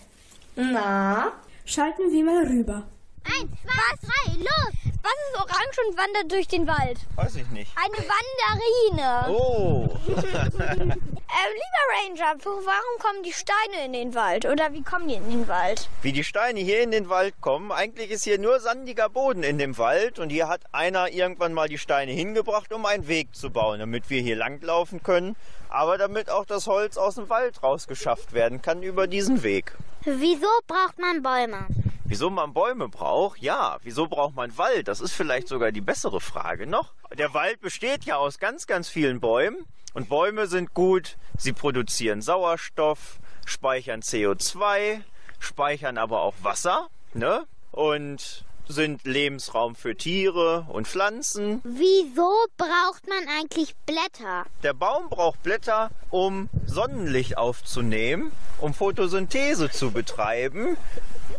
Na? 0.57 1.33
Schalten 1.65 2.11
wir 2.11 2.23
mal 2.23 2.43
rüber. 2.47 2.81
Eins, 3.23 3.51
zwei, 3.61 4.07
drei, 4.07 4.37
los! 4.39 4.73
Was 5.03 5.13
ist 5.13 5.35
orange 5.35 5.77
und 5.87 5.97
wandert 5.97 6.31
durch 6.31 6.47
den 6.47 6.65
Wald? 6.65 6.97
Weiß 7.15 7.35
ich 7.35 7.47
nicht. 7.49 7.71
Eine 7.77 7.97
Wanderine. 8.09 9.37
Oh. 9.37 9.89
Ähm, 11.39 11.53
lieber 11.53 12.23
Ranger, 12.23 12.39
warum 12.45 12.99
kommen 12.99 13.21
die 13.21 13.33
Steine 13.33 13.85
in 13.85 13.93
den 13.93 14.15
Wald? 14.15 14.45
Oder 14.45 14.73
wie 14.73 14.81
kommen 14.81 15.07
die 15.07 15.15
in 15.15 15.29
den 15.29 15.47
Wald? 15.47 15.87
Wie 16.01 16.13
die 16.13 16.23
Steine 16.23 16.61
hier 16.61 16.81
in 16.81 16.89
den 16.89 17.09
Wald 17.09 17.35
kommen, 17.41 17.71
eigentlich 17.71 18.09
ist 18.09 18.23
hier 18.23 18.39
nur 18.39 18.59
sandiger 18.59 19.09
Boden 19.09 19.43
in 19.43 19.57
dem 19.57 19.77
Wald 19.77 20.17
und 20.17 20.29
hier 20.29 20.47
hat 20.47 20.61
einer 20.71 21.11
irgendwann 21.11 21.53
mal 21.53 21.67
die 21.67 21.77
Steine 21.77 22.13
hingebracht, 22.13 22.73
um 22.73 22.85
einen 22.85 23.07
Weg 23.07 23.35
zu 23.35 23.51
bauen, 23.51 23.79
damit 23.79 24.09
wir 24.09 24.21
hier 24.21 24.37
langlaufen 24.37 25.03
können, 25.03 25.35
aber 25.69 25.97
damit 25.97 26.29
auch 26.29 26.45
das 26.45 26.65
Holz 26.65 26.97
aus 26.97 27.15
dem 27.15 27.29
Wald 27.29 27.61
rausgeschafft 27.61 28.33
werden 28.33 28.61
kann 28.61 28.81
über 28.81 29.05
diesen 29.05 29.43
Weg. 29.43 29.73
Wieso 30.09 30.47
braucht 30.67 30.97
man 30.99 31.21
Bäume? 31.21 31.67
Wieso 32.05 32.29
man 32.29 32.53
Bäume 32.53 32.87
braucht? 32.87 33.39
Ja, 33.39 33.77
wieso 33.83 34.07
braucht 34.07 34.35
man 34.35 34.57
Wald? 34.57 34.87
Das 34.87 35.01
ist 35.01 35.11
vielleicht 35.11 35.49
sogar 35.49 35.73
die 35.73 35.81
bessere 35.81 36.21
Frage 36.21 36.65
noch. 36.65 36.93
Der 37.17 37.33
Wald 37.33 37.59
besteht 37.59 38.05
ja 38.05 38.15
aus 38.15 38.39
ganz, 38.39 38.67
ganz 38.67 38.87
vielen 38.87 39.19
Bäumen 39.19 39.65
und 39.93 40.07
Bäume 40.07 40.47
sind 40.47 40.73
gut. 40.73 41.17
Sie 41.37 41.51
produzieren 41.51 42.21
Sauerstoff, 42.21 43.19
speichern 43.45 43.99
CO2, 43.99 45.01
speichern 45.39 45.97
aber 45.97 46.21
auch 46.21 46.35
Wasser, 46.41 46.87
ne? 47.13 47.45
Und 47.73 48.45
sind 48.67 49.05
Lebensraum 49.05 49.75
für 49.75 49.95
Tiere 49.95 50.65
und 50.69 50.87
Pflanzen. 50.87 51.61
Wieso 51.63 52.29
braucht 52.57 53.07
man 53.07 53.27
eigentlich 53.37 53.75
Blätter? 53.85 54.45
Der 54.63 54.73
Baum 54.73 55.09
braucht 55.09 55.41
Blätter, 55.43 55.89
um 56.09 56.49
Sonnenlicht 56.65 57.37
aufzunehmen, 57.37 58.31
um 58.59 58.73
Photosynthese 58.73 59.69
zu 59.69 59.91
betreiben. 59.91 60.77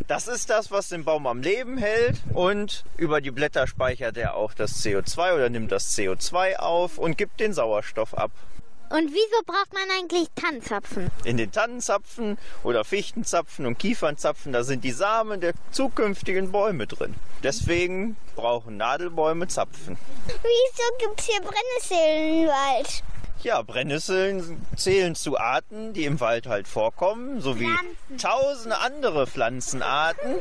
Das 0.06 0.26
ist 0.28 0.48
das, 0.48 0.70
was 0.70 0.88
den 0.88 1.04
Baum 1.04 1.26
am 1.26 1.42
Leben 1.42 1.76
hält. 1.76 2.22
Und 2.32 2.84
über 2.96 3.20
die 3.20 3.30
Blätter 3.30 3.66
speichert 3.66 4.16
er 4.16 4.34
auch 4.34 4.54
das 4.54 4.82
CO2 4.82 5.34
oder 5.34 5.50
nimmt 5.50 5.72
das 5.72 5.96
CO2 5.96 6.56
auf 6.56 6.98
und 6.98 7.18
gibt 7.18 7.40
den 7.40 7.52
Sauerstoff 7.52 8.14
ab. 8.14 8.30
Und 8.90 9.10
wieso 9.12 9.42
braucht 9.44 9.72
man 9.74 9.82
eigentlich 9.98 10.28
Tannenzapfen? 10.34 11.10
In 11.24 11.36
den 11.36 11.52
Tannenzapfen 11.52 12.38
oder 12.64 12.84
Fichtenzapfen 12.84 13.66
und 13.66 13.78
Kiefernzapfen, 13.78 14.52
da 14.52 14.64
sind 14.64 14.82
die 14.82 14.92
Samen 14.92 15.40
der 15.40 15.52
zukünftigen 15.72 16.52
Bäume 16.52 16.86
drin. 16.86 17.14
Deswegen 17.42 18.16
brauchen 18.34 18.78
Nadelbäume 18.78 19.46
Zapfen. 19.46 19.98
Wieso 20.26 21.06
gibt's 21.06 21.26
hier 21.26 21.40
Brennnesseln 21.40 22.42
im 22.42 22.48
Wald? 22.48 23.02
Ja, 23.42 23.62
Brennnesseln 23.62 24.66
zählen 24.74 25.14
zu 25.14 25.38
Arten, 25.38 25.92
die 25.92 26.04
im 26.06 26.18
Wald 26.18 26.48
halt 26.48 26.66
vorkommen, 26.66 27.40
sowie 27.40 27.70
tausende 28.18 28.78
andere 28.78 29.28
Pflanzenarten. 29.28 30.36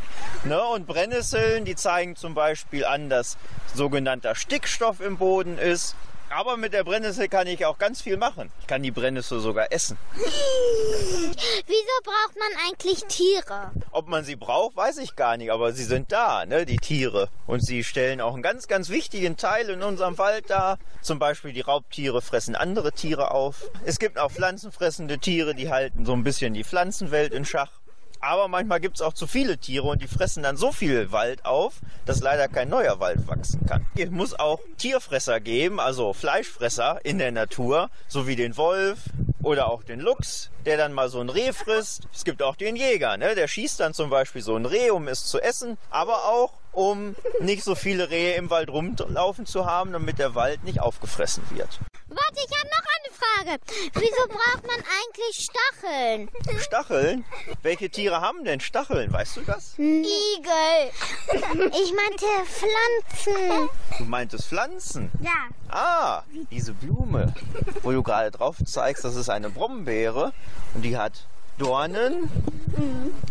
Ne? 0.45 0.63
Und 0.63 0.87
Brennnesseln, 0.87 1.63
die 1.63 1.75
zeigen 1.75 2.15
zum 2.15 2.33
Beispiel 2.33 2.85
an, 2.85 3.09
dass 3.09 3.37
sogenannter 3.75 4.33
Stickstoff 4.33 4.99
im 4.99 5.17
Boden 5.17 5.59
ist. 5.59 5.95
Aber 6.29 6.57
mit 6.57 6.73
der 6.73 6.83
Brennnessel 6.83 7.29
kann 7.29 7.47
ich 7.47 7.65
auch 7.65 7.77
ganz 7.77 8.01
viel 8.01 8.17
machen. 8.17 8.51
Ich 8.61 8.67
kann 8.67 8.83
die 8.83 8.91
Brennnessel 8.91 9.39
sogar 9.39 9.71
essen. 9.71 9.97
Wieso 10.15 12.01
braucht 12.03 12.37
man 12.37 12.67
eigentlich 12.67 13.05
Tiere? 13.05 13.71
Ob 13.91 14.07
man 14.07 14.25
sie 14.25 14.35
braucht, 14.35 14.75
weiß 14.75 14.97
ich 14.97 15.15
gar 15.15 15.37
nicht, 15.37 15.51
aber 15.51 15.71
sie 15.71 15.83
sind 15.83 16.11
da, 16.11 16.45
ne, 16.45 16.65
die 16.65 16.77
Tiere. 16.77 17.29
Und 17.45 17.61
sie 17.61 17.83
stellen 17.83 18.19
auch 18.21 18.33
einen 18.33 18.43
ganz, 18.43 18.67
ganz 18.67 18.89
wichtigen 18.89 19.37
Teil 19.37 19.69
in 19.69 19.81
unserem 19.81 20.17
Wald 20.17 20.49
dar. 20.49 20.79
Zum 21.01 21.17
Beispiel 21.19 21.53
die 21.53 21.61
Raubtiere 21.61 22.21
fressen 22.21 22.55
andere 22.55 22.91
Tiere 22.91 23.31
auf. 23.31 23.69
Es 23.85 23.97
gibt 23.99 24.19
auch 24.19 24.31
pflanzenfressende 24.31 25.19
Tiere, 25.19 25.55
die 25.55 25.69
halten 25.69 26.05
so 26.05 26.13
ein 26.13 26.23
bisschen 26.23 26.53
die 26.53 26.63
Pflanzenwelt 26.63 27.33
in 27.33 27.45
Schach. 27.45 27.71
Aber 28.19 28.47
manchmal 28.47 28.79
gibt 28.79 28.95
es 28.95 29.01
auch 29.01 29.13
zu 29.13 29.27
viele 29.27 29.57
Tiere 29.57 29.87
und 29.87 30.01
die 30.01 30.07
fressen 30.07 30.43
dann 30.43 30.57
so 30.57 30.71
viel 30.71 31.11
Wald 31.11 31.45
auf, 31.45 31.75
dass 32.05 32.21
leider 32.21 32.47
kein 32.47 32.69
neuer 32.69 32.99
Wald 32.99 33.27
wachsen 33.27 33.65
kann. 33.65 33.85
Es 33.95 34.09
muss 34.09 34.37
auch 34.37 34.59
Tierfresser 34.77 35.39
geben, 35.39 35.79
also 35.79 36.13
Fleischfresser 36.13 36.99
in 37.03 37.17
der 37.17 37.31
Natur, 37.31 37.89
so 38.07 38.27
wie 38.27 38.35
den 38.35 38.57
Wolf 38.57 38.99
oder 39.43 39.69
auch 39.69 39.83
den 39.83 39.99
Luchs, 39.99 40.49
der 40.65 40.77
dann 40.77 40.93
mal 40.93 41.09
so 41.09 41.21
ein 41.21 41.29
Reh 41.29 41.53
frisst. 41.53 42.07
Es 42.13 42.25
gibt 42.25 42.41
auch 42.41 42.55
den 42.55 42.75
Jäger, 42.75 43.17
ne? 43.17 43.35
der 43.35 43.47
schießt 43.47 43.79
dann 43.79 43.93
zum 43.93 44.09
Beispiel 44.09 44.41
so 44.41 44.55
ein 44.55 44.65
Reh, 44.65 44.89
um 44.91 45.07
es 45.07 45.25
zu 45.25 45.39
essen, 45.39 45.77
aber 45.89 46.25
auch 46.25 46.53
um 46.77 47.15
nicht 47.39 47.63
so 47.63 47.73
viele 47.73 48.11
Rehe 48.11 48.35
im 48.35 48.51
Wald 48.51 48.69
rumlaufen 48.69 49.47
zu 49.47 49.65
haben, 49.65 49.93
damit 49.93 50.19
der 50.19 50.35
Wald 50.35 50.63
nicht 50.63 50.79
aufgefressen 50.79 51.43
wird. 51.49 51.79
Warte, 52.07 52.35
ich 52.35 52.55
habe 52.55 52.69
noch 52.69 52.85
eine 52.95 53.57
Frage. 53.57 53.61
Wieso 53.93 54.27
braucht 54.27 54.67
man 54.67 54.77
eigentlich 54.77 55.49
Stacheln? 55.49 56.29
Stacheln? 56.59 57.25
Welche 57.63 57.89
Tiere 57.89 58.21
haben 58.21 58.45
denn 58.45 58.59
Stacheln? 58.59 59.11
Weißt 59.11 59.37
du 59.37 59.41
das? 59.41 59.73
Igel. 59.77 60.91
Ich 61.33 61.93
meinte 61.93 62.25
Pflanzen. 62.45 63.69
Du 63.97 64.05
meintest 64.05 64.47
Pflanzen? 64.47 65.11
Ja. 65.19 65.49
Ah, 65.69 66.23
diese 66.51 66.73
Blume, 66.73 67.33
wo 67.81 67.91
du 67.91 68.03
gerade 68.03 68.29
drauf 68.29 68.57
zeigst, 68.63 69.03
das 69.03 69.15
ist 69.15 69.29
eine 69.29 69.49
Brombeere 69.49 70.31
und 70.75 70.83
die 70.83 70.95
hat 70.95 71.25
Dornen. 71.57 72.29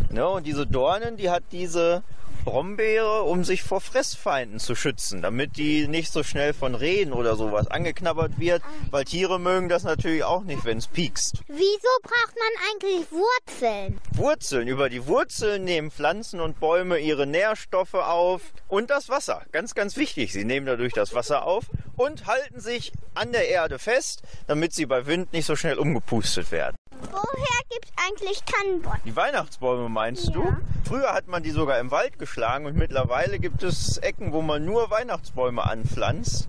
Ne, 0.09 0.27
und 0.27 0.45
diese 0.45 0.67
Dornen, 0.67 1.15
die 1.15 1.29
hat 1.29 1.43
diese 1.51 2.03
Brombeere, 2.47 3.23
um 3.23 3.43
sich 3.43 3.61
vor 3.61 3.81
Fressfeinden 3.81 4.59
zu 4.59 4.73
schützen, 4.73 5.21
damit 5.21 5.57
die 5.57 5.89
nicht 5.89 6.13
so 6.13 6.23
schnell 6.23 6.53
von 6.53 6.75
Rehen 6.75 7.11
oder 7.11 7.35
sowas 7.35 7.67
angeknabbert 7.67 8.39
wird, 8.39 8.61
weil 8.89 9.03
Tiere 9.03 9.37
mögen 9.37 9.67
das 9.67 9.83
natürlich 9.83 10.23
auch 10.23 10.43
nicht, 10.43 10.63
wenn 10.63 10.77
es 10.77 10.87
piekst. 10.87 11.41
Wieso 11.49 11.89
braucht 12.03 12.35
man 12.39 12.71
eigentlich 12.71 13.11
Wurzeln? 13.11 13.99
Wurzeln. 14.13 14.69
Über 14.69 14.87
die 14.87 15.05
Wurzeln 15.07 15.65
nehmen 15.65 15.91
Pflanzen 15.91 16.39
und 16.39 16.61
Bäume 16.61 16.99
ihre 16.99 17.27
Nährstoffe 17.27 17.95
auf 17.95 18.39
und 18.69 18.89
das 18.91 19.09
Wasser. 19.09 19.41
Ganz, 19.51 19.75
ganz 19.75 19.97
wichtig. 19.97 20.31
Sie 20.31 20.45
nehmen 20.45 20.65
dadurch 20.65 20.93
das 20.93 21.13
Wasser 21.13 21.45
auf 21.45 21.65
und 21.97 22.27
halten 22.27 22.61
sich 22.61 22.93
an 23.13 23.33
der 23.33 23.49
Erde 23.49 23.77
fest, 23.77 24.21
damit 24.47 24.73
sie 24.73 24.85
bei 24.85 25.05
Wind 25.05 25.33
nicht 25.33 25.45
so 25.45 25.57
schnell 25.57 25.77
umgepustet 25.77 26.53
werden. 26.53 26.77
Woher 26.91 27.61
gibt's 27.69 27.91
eigentlich 28.07 28.43
Tannenbäume? 28.43 28.99
Die 29.05 29.15
Weihnachtsbäume 29.15 29.89
meinst 29.89 30.33
du? 30.33 30.55
Früher 30.85 31.13
hat 31.13 31.27
man 31.27 31.43
die 31.43 31.51
sogar 31.51 31.79
im 31.79 31.91
Wald 31.91 32.19
geschlagen 32.19 32.65
und 32.65 32.75
mittlerweile 32.75 33.39
gibt 33.39 33.63
es 33.63 33.97
Ecken, 33.97 34.33
wo 34.33 34.41
man 34.41 34.65
nur 34.65 34.89
Weihnachtsbäume 34.89 35.63
anpflanzt. 35.63 36.47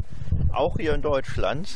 Auch 0.52 0.76
hier 0.78 0.94
in 0.94 1.02
Deutschland. 1.02 1.68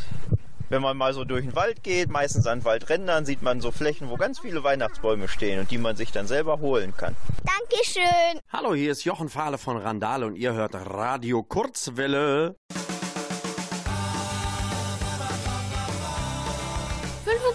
Wenn 0.68 0.80
man 0.80 0.96
mal 0.96 1.12
so 1.12 1.24
durch 1.24 1.44
den 1.44 1.54
Wald 1.54 1.82
geht, 1.82 2.08
meistens 2.10 2.46
an 2.46 2.64
Waldrändern, 2.64 3.26
sieht 3.26 3.42
man 3.42 3.60
so 3.60 3.70
Flächen, 3.70 4.08
wo 4.08 4.16
ganz 4.16 4.38
viele 4.38 4.64
Weihnachtsbäume 4.64 5.28
stehen 5.28 5.60
und 5.60 5.70
die 5.70 5.76
man 5.76 5.96
sich 5.96 6.12
dann 6.12 6.26
selber 6.26 6.60
holen 6.60 6.94
kann. 6.96 7.14
Dankeschön. 7.44 8.40
Hallo, 8.50 8.74
hier 8.74 8.92
ist 8.92 9.04
Jochen 9.04 9.28
Fahle 9.28 9.58
von 9.58 9.76
Randale 9.76 10.24
und 10.24 10.36
ihr 10.36 10.54
hört 10.54 10.74
Radio 10.74 11.42
Kurzwelle. 11.42 12.56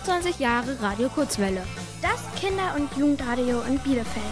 25 0.03 0.39
Jahre 0.39 0.79
Radio 0.81 1.09
Kurzwelle. 1.09 1.61
Das 2.01 2.19
Kinder- 2.39 2.75
und 2.75 2.95
Jugendradio 2.95 3.61
in 3.67 3.79
Bielefeld. 3.79 4.23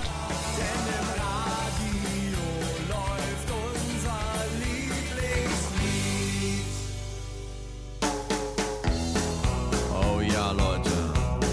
Oh 9.91 10.21
ja, 10.21 10.51
Leute, 10.51 10.91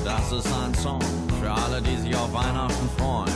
das 0.05 0.33
ist 0.33 0.53
ein 0.53 0.75
Song 0.75 1.01
für 1.40 1.51
alle, 1.51 1.81
die 1.81 1.96
sich 1.96 2.14
auf 2.14 2.33
Weihnachten 2.33 2.88
freuen. 2.98 3.33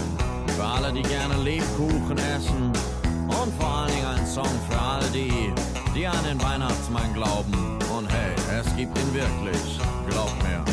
Für 0.57 0.65
alle, 0.65 0.93
die 0.93 1.03
gerne 1.03 1.37
Lebkuchen 1.43 2.19
essen. 2.19 2.73
Und 3.29 3.55
vor 3.59 3.69
allen 3.69 3.93
Dingen 3.93 4.07
ein 4.07 4.27
Song 4.27 4.51
für 4.69 4.79
alle 4.79 5.07
die, 5.07 5.53
die 5.97 6.07
an 6.07 6.25
den 6.25 6.43
Weihnachtsmann 6.43 7.13
glauben. 7.15 7.79
Und 7.97 8.13
hey, 8.13 8.61
es 8.61 8.77
gibt 8.77 8.97
ihn 8.99 9.15
wirklich, 9.15 9.79
glaubt 10.09 10.43
mir. 10.43 10.65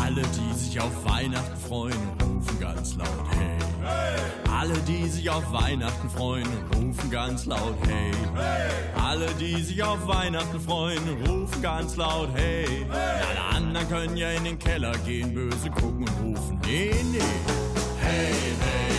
Alle, 0.00 0.22
die 0.22 0.58
sich 0.58 0.80
auf 0.80 1.04
Weihnachten 1.04 1.56
freuen, 1.56 1.98
rufen 2.20 2.60
ganz 2.60 2.94
laut 2.96 3.08
hey. 3.30 3.58
Alle, 4.52 4.74
die 4.86 5.08
sich 5.08 5.28
auf 5.28 5.52
Weihnachten 5.52 6.08
freuen, 6.10 6.46
rufen 6.76 7.10
ganz 7.10 7.46
laut 7.46 7.76
hey. 7.86 8.12
Alle, 9.02 9.26
die 9.40 9.60
sich 9.62 9.82
auf 9.82 10.06
Weihnachten 10.06 10.60
freuen, 10.60 11.02
rufen 11.26 11.62
ganz 11.62 11.96
laut 11.96 12.28
hey. 12.34 12.86
Alle 12.90 13.56
anderen 13.56 13.88
können 13.88 14.16
ja 14.16 14.30
in 14.30 14.44
den 14.44 14.58
Keller 14.58 14.92
gehen, 15.04 15.34
böse 15.34 15.70
gucken 15.70 16.06
und 16.08 16.36
rufen 16.36 16.60
nee, 16.64 16.94
nee. 17.10 17.18
Hey, 18.00 18.32
hey, 18.32 18.56
hey, 18.60 18.91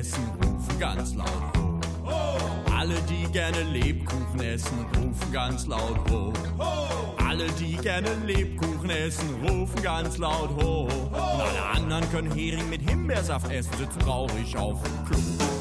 essen, 0.00 0.24
rufen 0.42 0.78
ganz 0.78 1.14
laut 1.14 1.28
ho. 1.56 1.78
Alle, 2.74 2.94
die 3.02 3.30
gerne 3.32 3.62
Lebkuchen 3.64 4.40
essen, 4.40 4.86
rufen 4.96 5.32
ganz 5.32 5.66
laut 5.66 6.10
ho. 6.10 6.32
Alle, 7.28 7.46
die 7.60 7.76
gerne 7.76 8.08
Lebkuchen 8.24 8.88
essen, 8.88 9.28
rufen 9.46 9.82
ganz 9.82 10.16
laut 10.16 10.50
ho. 10.62 10.84
Und 10.84 11.14
alle 11.14 11.62
anderen 11.74 12.10
können 12.10 12.32
Hering 12.32 12.68
mit 12.70 12.80
Himbeersaft 12.88 13.50
essen, 13.50 13.72
sitzen 13.76 13.98
traurig 14.00 14.56
auf 14.56 14.82
dem 14.82 15.04
Klo. 15.04 15.59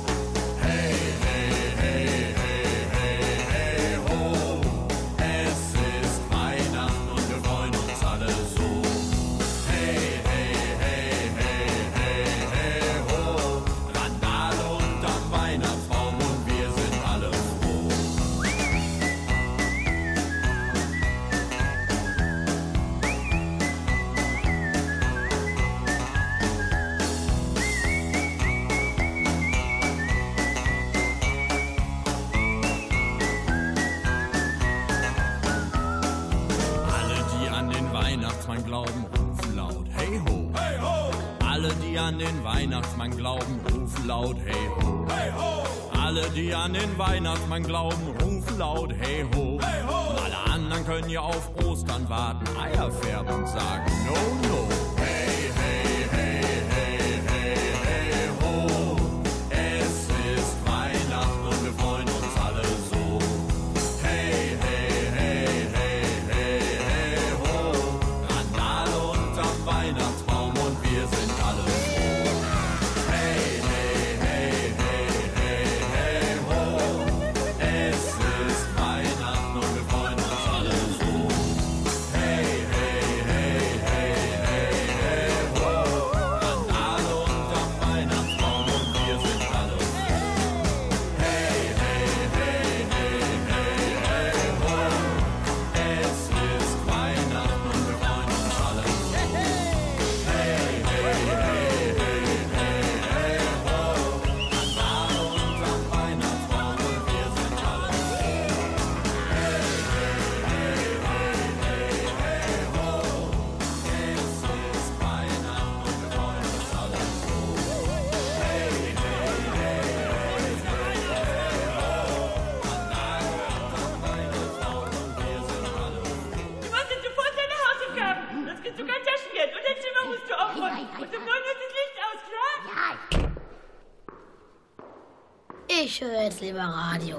Lieber 136.37 136.59
Radio. 136.59 137.18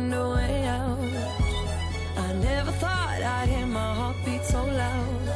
find 0.06 0.14
a 0.14 0.30
way 0.30 0.66
out. 0.66 1.00
I 2.18 2.34
never 2.34 2.72
thought 2.72 3.22
I'd 3.22 3.50
hear 3.50 3.66
my 3.66 3.94
heartbeat 3.94 4.44
so 4.44 4.64
loud. 4.64 5.30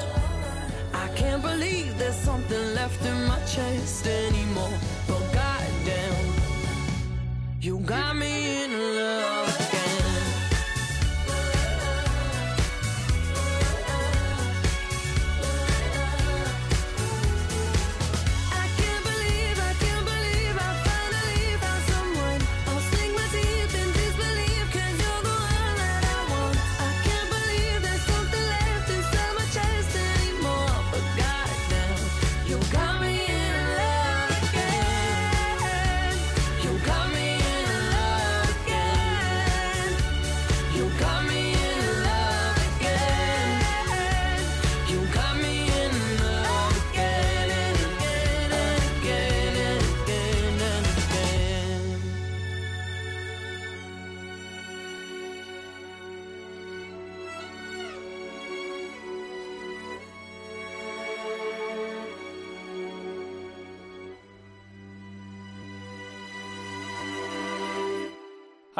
I 0.94 1.08
can't 1.16 1.42
believe 1.42 1.98
there's 1.98 2.16
something 2.16 2.76
left 2.76 3.04
in 3.06 3.28
my 3.28 3.40
chest. 3.46 4.06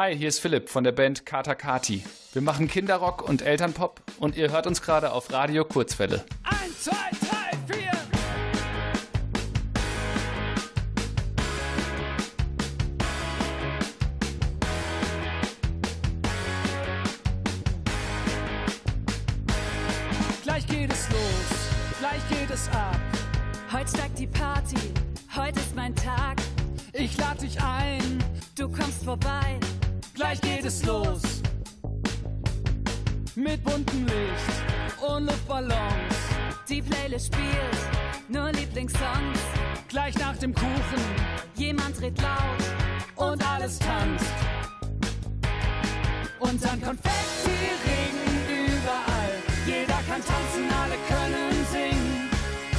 Hi, 0.02 0.16
hier 0.16 0.28
ist 0.28 0.38
Philipp 0.38 0.70
von 0.70 0.82
der 0.82 0.92
Band 0.92 1.26
Kata 1.26 1.54
Kati. 1.54 2.02
Wir 2.32 2.40
machen 2.40 2.68
Kinderrock 2.68 3.28
und 3.28 3.42
Elternpop 3.42 4.00
und 4.18 4.34
ihr 4.34 4.50
hört 4.50 4.66
uns 4.66 4.80
gerade 4.80 5.12
auf 5.12 5.30
Radio 5.30 5.62
Kurzfälle. 5.62 6.24
Eins, 6.42 6.84
zwei, 6.84 6.94
drei, 7.20 7.74
vier! 7.74 7.90
Gleich 20.42 20.66
geht 20.66 20.90
es 20.90 21.10
los, 21.10 21.98
gleich 21.98 22.28
geht 22.30 22.50
es 22.50 22.70
ab. 22.70 22.98
Heute 23.70 23.90
steigt 23.90 24.18
die 24.18 24.26
Party, 24.28 24.76
heute 25.36 25.60
ist 25.60 25.76
mein 25.76 25.94
Tag. 25.94 26.38
Ich 26.94 27.18
lade 27.18 27.40
dich 27.40 27.60
ein, 27.60 28.24
du 28.56 28.66
kommst 28.66 29.04
vorbei 29.04 29.60
gleich 30.20 30.40
geht 30.42 30.64
es 30.66 30.84
los. 30.84 31.22
Mit 33.34 33.64
buntem 33.64 34.04
Licht 34.04 35.02
und 35.08 35.26
Luftballons. 35.26 36.16
Die 36.68 36.82
Playlist 36.82 37.32
spielt 37.32 37.80
nur 38.28 38.52
Lieblingssongs. 38.52 39.40
Gleich 39.88 40.14
nach 40.18 40.36
dem 40.36 40.54
Kuchen, 40.54 41.02
jemand 41.54 42.00
redet 42.02 42.20
laut 42.20 42.62
und, 43.16 43.32
und 43.32 43.50
alles 43.50 43.78
tanzt. 43.78 44.34
Und 46.38 46.62
dann 46.64 46.80
Konfetti 46.82 47.58
regen 47.88 48.76
überall. 48.76 49.34
Jeder 49.66 50.00
kann 50.08 50.22
tanzen, 50.32 50.64
alle 50.82 50.96
können 51.08 51.66
singen. 51.72 52.28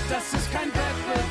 Das 0.10 0.32
ist 0.34 0.52
kein 0.54 0.68
Wettbewerb. 0.68 1.31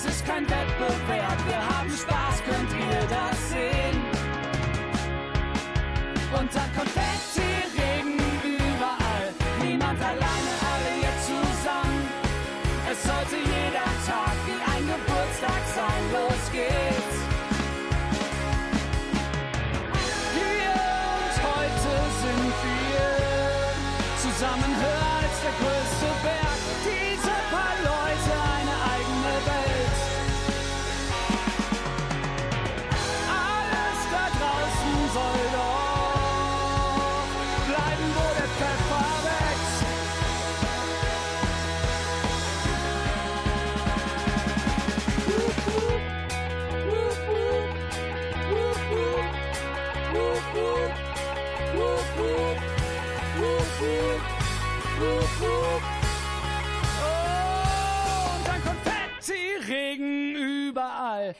Das 0.00 0.14
ist 0.14 0.24
kein 0.24 0.48
Wettbewerb, 0.48 1.48
wir 1.48 1.56
haben 1.56 1.90
Spaß, 1.90 2.44
könnt 2.44 2.72
ihr 2.72 3.00
das 3.08 3.50
sehen? 3.50 4.00
Und 6.38 6.54
dann 6.54 6.72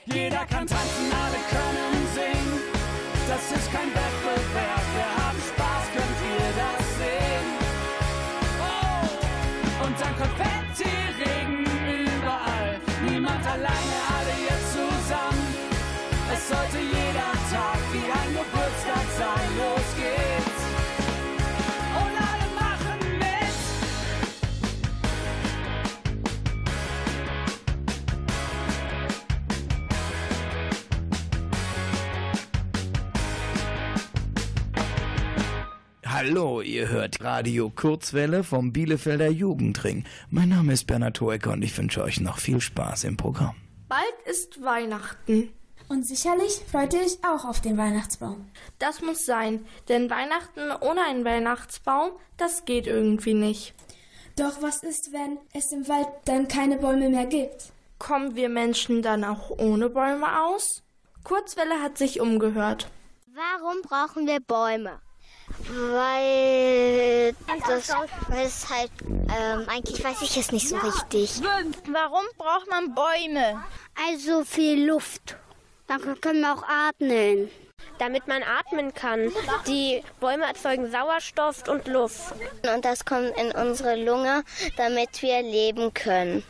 Jeder 0.05 0.45
kann 0.45 0.67
tanzen, 0.67 1.11
alle 1.11 1.39
können 1.49 2.07
singen. 2.13 2.61
Das 3.27 3.51
ist 3.57 3.71
kein 3.71 3.89
Wettbewerb, 3.89 4.85
wir 4.95 5.09
haben 5.23 5.41
Hallo, 36.21 36.59
ihr 36.59 36.89
hört 36.89 37.23
Radio 37.23 37.69
Kurzwelle 37.73 38.43
vom 38.43 38.73
Bielefelder 38.73 39.29
Jugendring. 39.29 40.03
Mein 40.29 40.49
Name 40.49 40.73
ist 40.73 40.85
Bernhard 40.85 41.21
Hoecker 41.21 41.53
und 41.53 41.61
ich 41.61 41.77
wünsche 41.77 42.03
euch 42.03 42.19
noch 42.19 42.39
viel 42.39 42.59
Spaß 42.59 43.05
im 43.05 43.15
Programm. 43.15 43.55
Bald 43.87 44.03
ist 44.25 44.61
Weihnachten. 44.61 45.53
Und 45.87 46.05
sicherlich 46.05 46.59
freut 46.69 46.93
ihr 46.93 46.99
euch 46.99 47.19
auch 47.25 47.45
auf 47.45 47.61
den 47.61 47.77
Weihnachtsbaum. 47.77 48.51
Das 48.79 49.01
muss 49.01 49.25
sein, 49.25 49.65
denn 49.87 50.09
Weihnachten 50.09 50.73
ohne 50.81 51.05
einen 51.05 51.23
Weihnachtsbaum, 51.23 52.11
das 52.35 52.65
geht 52.65 52.85
irgendwie 52.85 53.33
nicht. 53.33 53.73
Doch 54.35 54.61
was 54.61 54.83
ist, 54.83 55.13
wenn 55.13 55.37
es 55.53 55.71
im 55.71 55.87
Wald 55.87 56.09
dann 56.25 56.49
keine 56.49 56.79
Bäume 56.79 57.07
mehr 57.07 57.27
gibt? 57.27 57.71
Kommen 57.97 58.35
wir 58.35 58.49
Menschen 58.49 59.01
dann 59.01 59.23
auch 59.23 59.51
ohne 59.51 59.89
Bäume 59.89 60.41
aus? 60.41 60.83
Kurzwelle 61.23 61.81
hat 61.81 61.97
sich 61.97 62.19
umgehört. 62.19 62.91
Warum 63.33 63.81
brauchen 63.83 64.27
wir 64.27 64.41
Bäume? 64.41 64.99
Weil 65.67 67.35
das, 67.67 67.93
es 68.35 68.69
halt, 68.69 68.91
ähm, 69.07 69.67
eigentlich 69.67 70.03
weiß 70.03 70.21
ich 70.21 70.37
es 70.37 70.51
nicht 70.51 70.67
so 70.67 70.77
richtig. 70.77 71.41
Warum 71.91 72.25
braucht 72.37 72.69
man 72.69 72.95
Bäume? 72.95 73.63
Also 74.07 74.43
viel 74.43 74.87
Luft. 74.87 75.35
Dann 75.87 76.19
können 76.21 76.41
wir 76.41 76.53
auch 76.53 76.63
atmen. 76.63 77.49
Damit 77.97 78.27
man 78.27 78.43
atmen 78.43 78.93
kann. 78.93 79.31
Die 79.67 80.01
Bäume 80.19 80.45
erzeugen 80.45 80.89
Sauerstoff 80.89 81.67
und 81.67 81.87
Luft. 81.87 82.33
Und 82.73 82.85
das 82.85 83.03
kommt 83.05 83.37
in 83.37 83.51
unsere 83.51 83.95
Lunge, 83.95 84.43
damit 84.77 85.21
wir 85.21 85.41
leben 85.41 85.93
können. 85.93 86.43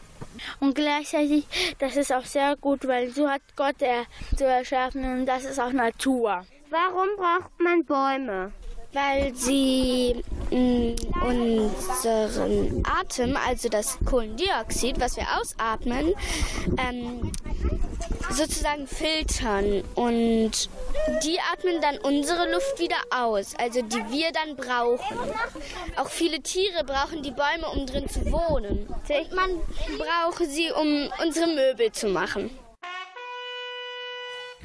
Und 0.59 0.75
gleichzeitig, 0.75 1.45
das 1.79 1.95
ist 1.95 2.13
auch 2.13 2.25
sehr 2.25 2.55
gut, 2.55 2.87
weil 2.87 3.09
so 3.11 3.29
hat 3.29 3.41
Gott 3.55 3.81
er 3.81 4.05
so 4.37 4.45
erschaffen 4.45 5.03
und 5.03 5.25
das 5.25 5.43
ist 5.43 5.59
auch 5.59 5.71
Natur. 5.71 6.45
Warum 6.69 7.07
braucht 7.17 7.59
man 7.59 7.83
Bäume? 7.83 8.51
Weil 8.91 9.35
sie 9.35 10.23
mh, 10.49 10.95
unseren 11.25 12.83
Atem, 12.85 13.37
also 13.37 13.69
das 13.69 13.97
Kohlendioxid, 14.03 14.99
was 14.99 15.15
wir 15.15 15.27
ausatmen, 15.39 16.13
ähm, 16.77 17.31
sozusagen 18.31 18.87
filtern. 18.87 19.83
Und 19.95 20.69
die 21.23 21.37
atmen 21.53 21.81
dann 21.81 21.97
unsere 21.99 22.51
Luft 22.51 22.79
wieder 22.79 22.97
aus, 23.11 23.53
also 23.55 23.81
die 23.81 24.03
wir 24.09 24.31
dann 24.31 24.55
brauchen. 24.55 25.17
Auch 25.97 26.09
viele 26.09 26.41
Tiere 26.41 26.83
brauchen 26.83 27.21
die 27.21 27.31
Bäume, 27.31 27.67
um 27.73 27.85
drin 27.85 28.09
zu 28.09 28.25
wohnen. 28.31 28.87
Und 28.87 29.35
man 29.35 29.51
braucht 29.97 30.45
sie, 30.49 30.71
um 30.71 31.09
unsere 31.23 31.47
Möbel 31.47 31.91
zu 31.91 32.07
machen. 32.07 32.49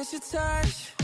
miss 0.00 0.12
your 0.12 0.20
touch. 0.20 0.99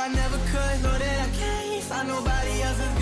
I 0.00 0.08
never 0.08 0.38
could. 0.50 0.82
Know 0.82 0.98
that 0.98 1.28
I 1.28 1.30
can't 1.36 1.82
find 1.84 2.08
nobody 2.08 2.62
else 2.62 2.99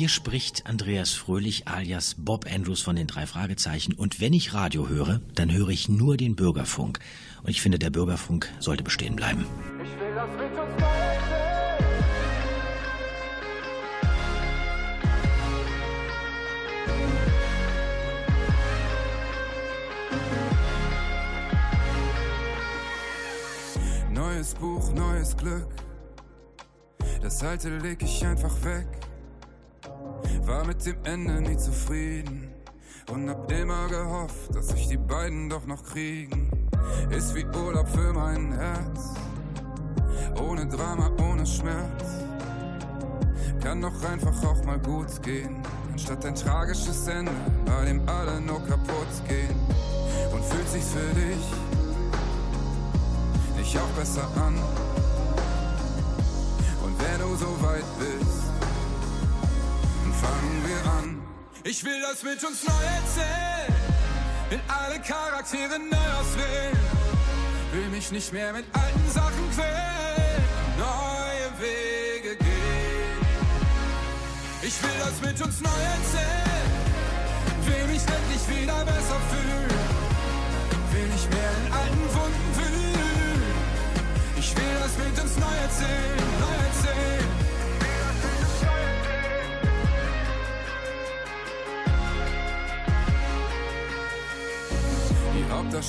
hier 0.00 0.08
spricht 0.08 0.64
Andreas 0.66 1.10
Fröhlich 1.10 1.68
alias 1.68 2.14
Bob 2.16 2.46
Andrews 2.50 2.80
von 2.80 2.96
den 2.96 3.06
drei 3.06 3.26
Fragezeichen. 3.26 3.92
Und 3.92 4.18
wenn 4.18 4.32
ich 4.32 4.54
Radio 4.54 4.88
höre, 4.88 5.20
dann 5.34 5.52
höre 5.52 5.68
ich 5.68 5.90
nur 5.90 6.16
den 6.16 6.36
Bürgerfunk. 6.36 7.00
Und 7.42 7.50
ich 7.50 7.60
finde, 7.60 7.78
der 7.78 7.90
Bürgerfunk 7.90 8.50
sollte 8.60 8.82
bestehen 8.82 9.14
bleiben. 9.14 9.44
Ich 9.84 10.00
will 10.00 10.14
das 10.14 10.30
mit 10.38 10.58
uns. 10.58 10.82
Neues 24.14 24.54
Buch, 24.54 24.94
neues 24.94 25.36
Glück. 25.36 25.68
Das 27.20 27.42
alte 27.42 27.76
leg 27.76 28.02
ich 28.02 28.24
einfach 28.24 28.64
weg. 28.64 29.09
War 30.46 30.64
mit 30.66 30.84
dem 30.86 30.96
Ende 31.04 31.40
nie 31.40 31.56
zufrieden. 31.56 32.52
Und 33.10 33.28
hab 33.28 33.50
immer 33.50 33.88
gehofft, 33.88 34.54
dass 34.54 34.68
sich 34.68 34.88
die 34.88 34.96
beiden 34.96 35.48
doch 35.48 35.66
noch 35.66 35.82
kriegen. 35.84 36.50
Ist 37.10 37.34
wie 37.34 37.44
Urlaub 37.44 37.88
für 37.88 38.12
mein 38.12 38.52
Herz. 38.52 39.14
Ohne 40.40 40.66
Drama, 40.66 41.10
ohne 41.20 41.46
Schmerz. 41.46 42.04
Kann 43.62 43.82
doch 43.82 44.04
einfach 44.04 44.42
auch 44.44 44.64
mal 44.64 44.78
gut 44.78 45.22
gehen. 45.22 45.62
Anstatt 45.92 46.24
ein 46.24 46.34
tragisches 46.34 47.06
Ende, 47.08 47.32
bei 47.66 47.84
dem 47.84 48.08
alle 48.08 48.40
nur 48.40 48.60
kaputt 48.66 49.28
gehen. 49.28 49.56
Und 50.32 50.44
fühlt 50.44 50.68
sich's 50.68 50.90
für 50.90 51.14
dich 51.14 51.70
nicht 53.60 53.76
auch 53.76 53.98
besser 53.98 54.26
an? 54.36 54.54
Und 56.82 56.98
wenn 56.98 57.20
du 57.20 57.36
so 57.36 57.62
weit 57.62 57.84
bist, 57.98 58.49
dann 60.10 60.14
fangen 60.14 60.64
wir 60.66 60.90
an. 60.92 61.22
Ich 61.64 61.84
will 61.84 62.00
das 62.00 62.22
mit 62.22 62.42
uns 62.44 62.66
neu 62.66 62.84
erzählen, 62.96 63.74
in 64.50 64.60
alle 64.68 65.00
Charaktere 65.00 65.78
neu 65.78 66.20
auswählen. 66.20 66.78
Will 67.72 67.88
mich 67.90 68.10
nicht 68.10 68.32
mehr 68.32 68.52
mit 68.52 68.64
alten 68.72 69.10
Sachen 69.10 69.50
quälen, 69.54 70.42
neue 70.78 71.48
Wege 71.60 72.36
gehen. 72.36 73.18
Ich 74.62 74.82
will 74.82 74.98
das 74.98 75.20
mit 75.20 75.40
uns 75.46 75.60
neu 75.60 75.80
erzählen, 75.96 76.70
will 77.66 77.86
mich 77.86 78.02
endlich 78.02 78.60
wieder 78.60 78.84
besser 78.84 79.20
fühlen. 79.30 79.89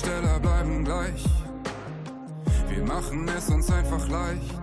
Die 0.02 0.08
Hauptdarsteller 0.08 0.40
bleiben 0.40 0.84
gleich. 0.84 1.24
Wir 2.68 2.84
machen 2.84 3.28
es 3.28 3.48
uns 3.48 3.70
einfach 3.70 4.08
leicht 4.08 4.54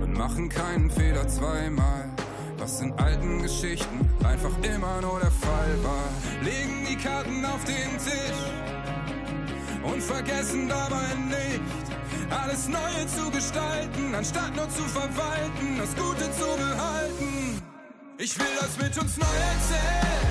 und 0.00 0.12
machen 0.12 0.48
keinen 0.48 0.90
Fehler 0.90 1.26
zweimal. 1.28 2.10
Was 2.58 2.80
in 2.80 2.92
alten 2.94 3.42
Geschichten 3.42 4.08
einfach 4.24 4.52
immer 4.62 5.00
nur 5.00 5.20
der 5.20 5.30
Fall 5.30 5.78
war. 5.82 6.08
Legen 6.42 6.86
die 6.88 6.96
Karten 6.96 7.44
auf 7.44 7.64
den 7.64 7.98
Tisch 7.98 8.42
und 9.82 10.02
vergessen 10.02 10.68
dabei 10.68 11.14
nicht, 11.28 11.60
alles 12.30 12.68
Neue 12.68 13.06
zu 13.06 13.30
gestalten, 13.30 14.14
anstatt 14.14 14.54
nur 14.56 14.68
zu 14.70 14.82
verwalten, 14.82 15.78
das 15.78 15.94
Gute 15.94 16.30
zu 16.32 16.46
behalten. 16.56 17.62
Ich 18.18 18.38
will 18.38 18.56
das 18.58 18.76
mit 18.78 18.98
uns 18.98 19.16
neu 19.16 19.26
erzählen, 19.26 20.26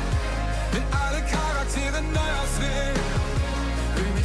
in 0.73 0.83
alle 0.97 1.21
Charaktere 1.21 2.01
neu 2.01 2.31
auswählen. 2.41 3.24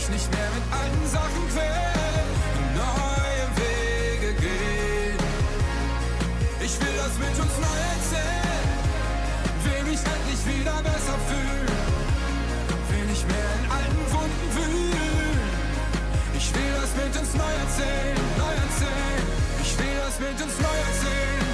Mich 0.01 0.09
nicht 0.09 0.31
mehr 0.31 0.49
mit 0.55 0.65
alten 0.73 1.07
Sachen 1.13 1.45
quälen, 1.53 2.29
und 2.57 2.69
neue 2.75 3.45
Wege 3.61 4.33
gehen. 4.41 5.19
Ich 6.59 6.81
will 6.81 6.97
das 6.97 7.13
mit 7.21 7.37
uns 7.37 7.55
neu 7.61 7.81
erzählen, 7.93 8.69
will 9.61 9.83
mich 9.93 10.01
endlich 10.01 10.43
wieder 10.49 10.81
besser 10.81 11.19
fühlen. 11.29 11.77
Will 12.89 13.07
nicht 13.13 13.29
mehr 13.29 13.51
in 13.61 13.71
alten 13.77 14.05
Wunden 14.15 14.47
wühlen. 14.57 15.39
Ich 16.33 16.49
will 16.55 16.73
das 16.81 16.91
mit 16.97 17.13
uns 17.21 17.35
neu 17.35 17.53
erzählen, 17.61 18.17
neu 18.41 18.55
erzählen. 18.57 19.25
Ich 19.61 19.79
will 19.79 19.97
das 20.01 20.17
mit 20.19 20.41
uns 20.41 20.57
neu 20.65 20.79
erzählen. 20.89 21.50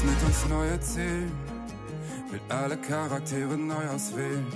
Das 0.00 0.08
mit 0.08 0.22
uns 0.24 0.46
neu 0.48 0.66
erzählen. 0.66 1.30
Will 2.30 2.40
alle 2.48 2.78
Charaktere 2.78 3.58
neu 3.58 3.86
auswählen. 3.94 4.46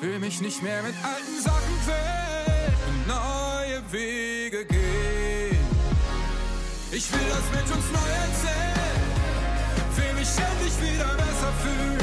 Will 0.00 0.18
mich 0.18 0.40
nicht 0.40 0.60
mehr 0.60 0.82
mit 0.82 0.94
alten 1.04 1.40
Sachen 1.40 1.74
quälen 1.84 3.06
neue 3.06 3.80
Wege 3.92 4.64
gehen. 4.64 5.64
Ich 6.90 7.12
will 7.12 7.28
das 7.28 7.46
mit 7.60 7.76
uns 7.76 7.86
neu 7.92 8.10
erzählen. 8.26 9.02
Will 9.94 10.14
mich 10.18 10.30
endlich 10.48 10.76
wieder 10.82 11.14
besser 11.14 11.52
fühlen. 11.62 11.98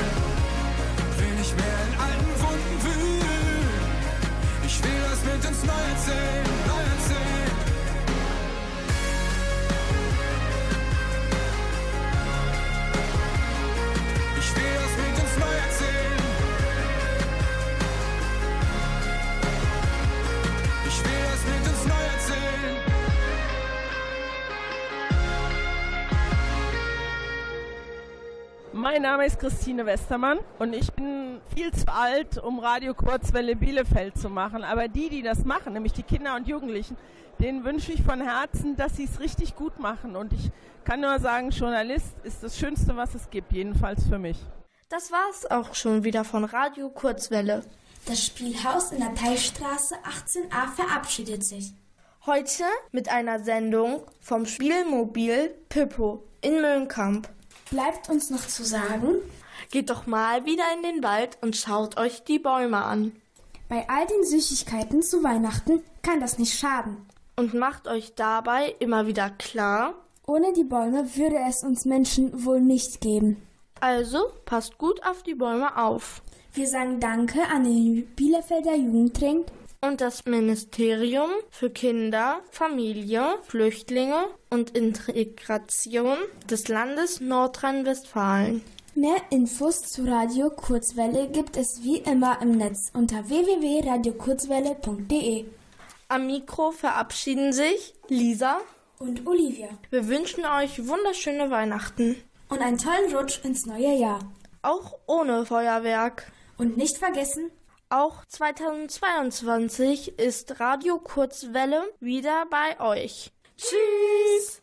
Will 1.18 1.36
nicht 1.40 1.54
mehr 1.54 1.80
in 1.86 2.00
alten 2.00 2.34
Wunden 2.44 2.76
wühlen. 2.86 3.70
Ich 4.66 4.82
will 4.82 5.02
das 5.10 5.20
mit 5.34 5.46
uns 5.50 5.64
neu 5.66 5.84
erzählen. 5.92 6.47
Mein 28.98 29.04
Name 29.04 29.28
ist 29.28 29.38
Christine 29.40 29.86
Westermann 29.86 30.40
und 30.58 30.74
ich 30.74 30.92
bin 30.92 31.40
viel 31.54 31.72
zu 31.72 31.86
alt, 31.88 32.40
um 32.40 32.58
Radio 32.58 32.96
Kurzwelle 32.96 33.56
Bielefeld 33.56 34.18
zu 34.18 34.28
machen. 34.28 34.64
Aber 34.64 34.88
die, 34.88 35.10
die 35.10 35.22
das 35.22 35.46
machen, 35.46 35.74
nämlich 35.74 35.94
die 35.94 36.02
Kinder 36.02 36.36
und 36.36 36.48
Jugendlichen, 36.48 36.98
denen 37.38 37.64
wünsche 37.64 37.92
ich 37.92 38.02
von 38.02 38.20
Herzen, 38.22 38.76
dass 38.76 38.98
sie 38.98 39.04
es 39.04 39.20
richtig 39.20 39.56
gut 39.56 39.78
machen. 39.78 40.16
Und 40.16 40.34
ich 40.34 40.50
kann 40.84 41.02
nur 41.02 41.20
sagen, 41.20 41.52
Journalist 41.52 42.16
ist 42.24 42.42
das 42.42 42.58
Schönste, 42.58 42.98
was 42.98 43.14
es 43.14 43.30
gibt, 43.30 43.52
jedenfalls 43.52 44.04
für 44.08 44.18
mich. 44.18 44.40
Das 44.90 45.12
war's 45.12 45.46
auch 45.46 45.76
schon 45.76 46.04
wieder 46.04 46.24
von 46.24 46.44
Radio 46.44 46.90
Kurzwelle. 46.90 47.62
Das 48.08 48.26
Spielhaus 48.26 48.92
in 48.92 48.98
der 49.02 49.14
Teilstraße 49.14 49.94
18a 49.94 50.72
verabschiedet 50.76 51.44
sich. 51.44 51.72
Heute 52.26 52.64
mit 52.92 53.10
einer 53.10 53.42
Sendung 53.42 54.02
vom 54.22 54.48
Spielmobil 54.48 55.54
Pippo 55.70 56.24
in 56.42 56.62
Möhnkamp. 56.62 57.30
Bleibt 57.70 58.10
uns 58.10 58.30
noch 58.30 58.48
zu 58.48 58.64
sagen, 58.64 59.16
geht 59.72 59.90
doch 59.90 60.08
mal 60.08 60.46
wieder 60.46 60.64
in 60.76 60.84
den 60.84 61.04
Wald 61.04 61.38
und 61.42 61.58
schaut 61.58 61.98
euch 61.98 62.24
die 62.24 62.40
Bäume 62.40 62.78
an. 62.78 63.12
Bei 63.68 63.88
all 63.90 64.08
den 64.08 64.24
Süßigkeiten 64.24 65.02
zu 65.02 65.22
Weihnachten 65.24 65.84
kann 66.02 66.22
das 66.22 66.40
nicht 66.40 66.58
schaden. 66.58 66.98
Und 67.36 67.54
macht 67.54 67.88
euch 67.88 68.16
dabei 68.16 68.74
immer 68.80 69.06
wieder 69.06 69.30
klar, 69.30 69.94
ohne 70.26 70.54
die 70.54 70.64
Bäume 70.64 71.16
würde 71.16 71.38
es 71.48 71.64
uns 71.64 71.86
Menschen 71.86 72.46
wohl 72.46 72.62
nicht 72.62 73.02
geben. 73.02 73.42
Also 73.80 74.32
passt 74.46 74.78
gut 74.78 75.06
auf 75.06 75.24
die 75.24 75.36
Bäume 75.36 75.78
auf. 75.78 76.22
Wir 76.54 76.68
sagen 76.68 77.00
Danke 77.00 77.44
an 77.54 77.66
den 77.66 78.08
Bielefelder 78.16 78.76
Jugendring 78.76 79.46
und 79.82 80.00
das 80.02 80.26
Ministerium 80.26 81.30
für 81.50 81.70
Kinder, 81.70 82.42
Familie, 82.52 83.38
Flüchtlinge 83.44 84.28
und 84.50 84.72
Integration 84.72 86.18
des 86.50 86.68
Landes 86.68 87.22
Nordrhein-Westfalen. 87.22 88.64
Mehr 88.96 89.22
Infos 89.30 89.84
zu 89.84 90.04
Radio 90.06 90.50
Kurzwelle 90.50 91.30
gibt 91.30 91.56
es 91.56 91.84
wie 91.84 91.98
immer 91.98 92.42
im 92.42 92.58
Netz 92.58 92.90
unter 92.94 93.30
www.radiokurzwelle.de. 93.30 95.46
Am 96.10 96.26
Mikro 96.26 96.72
verabschieden 96.72 97.54
sich 97.54 97.94
Lisa 98.08 98.58
und 98.98 99.28
Olivia. 99.28 99.70
Wir 99.92 100.08
wünschen 100.08 100.46
euch 100.46 100.88
wunderschöne 100.88 101.52
Weihnachten 101.52 102.16
und 102.50 102.62
einen 102.62 102.80
tollen 102.80 103.16
Rutsch 103.16 103.42
ins 103.44 103.68
neue 103.68 103.94
Jahr. 103.94 104.22
Auch 104.64 104.98
ohne 105.06 105.46
Feuerwerk. 105.46 106.32
Und 106.58 106.76
nicht 106.76 106.98
vergessen, 106.98 107.52
auch 107.90 108.26
2022 108.26 110.20
ist 110.20 110.60
Radio 110.60 111.00
Kurzwelle 111.00 111.84
wieder 112.00 112.46
bei 112.50 112.80
euch. 112.80 113.32
Tschüss! 113.58 114.60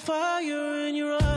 Fire 0.00 0.86
in 0.88 0.94
your 0.94 1.12
eyes. 1.12 1.29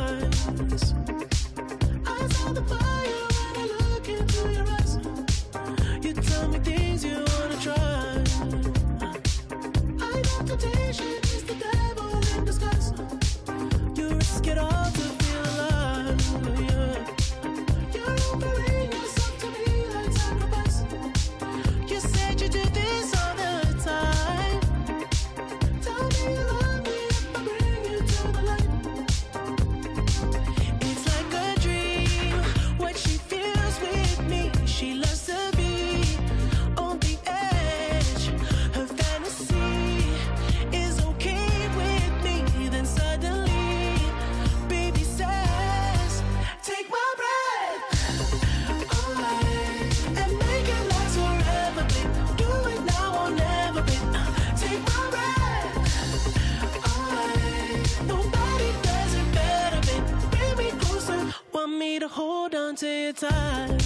it 63.04 63.18
tight. 63.18 63.82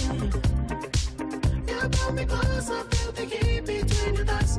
You 1.66 1.88
pull 1.90 2.12
me 2.12 2.24
close, 2.24 2.70
I 2.70 2.82
feel 2.82 3.12
the 3.12 3.24
heat 3.24 3.66
between 3.66 4.14
your 4.14 4.24
thighs. 4.26 4.58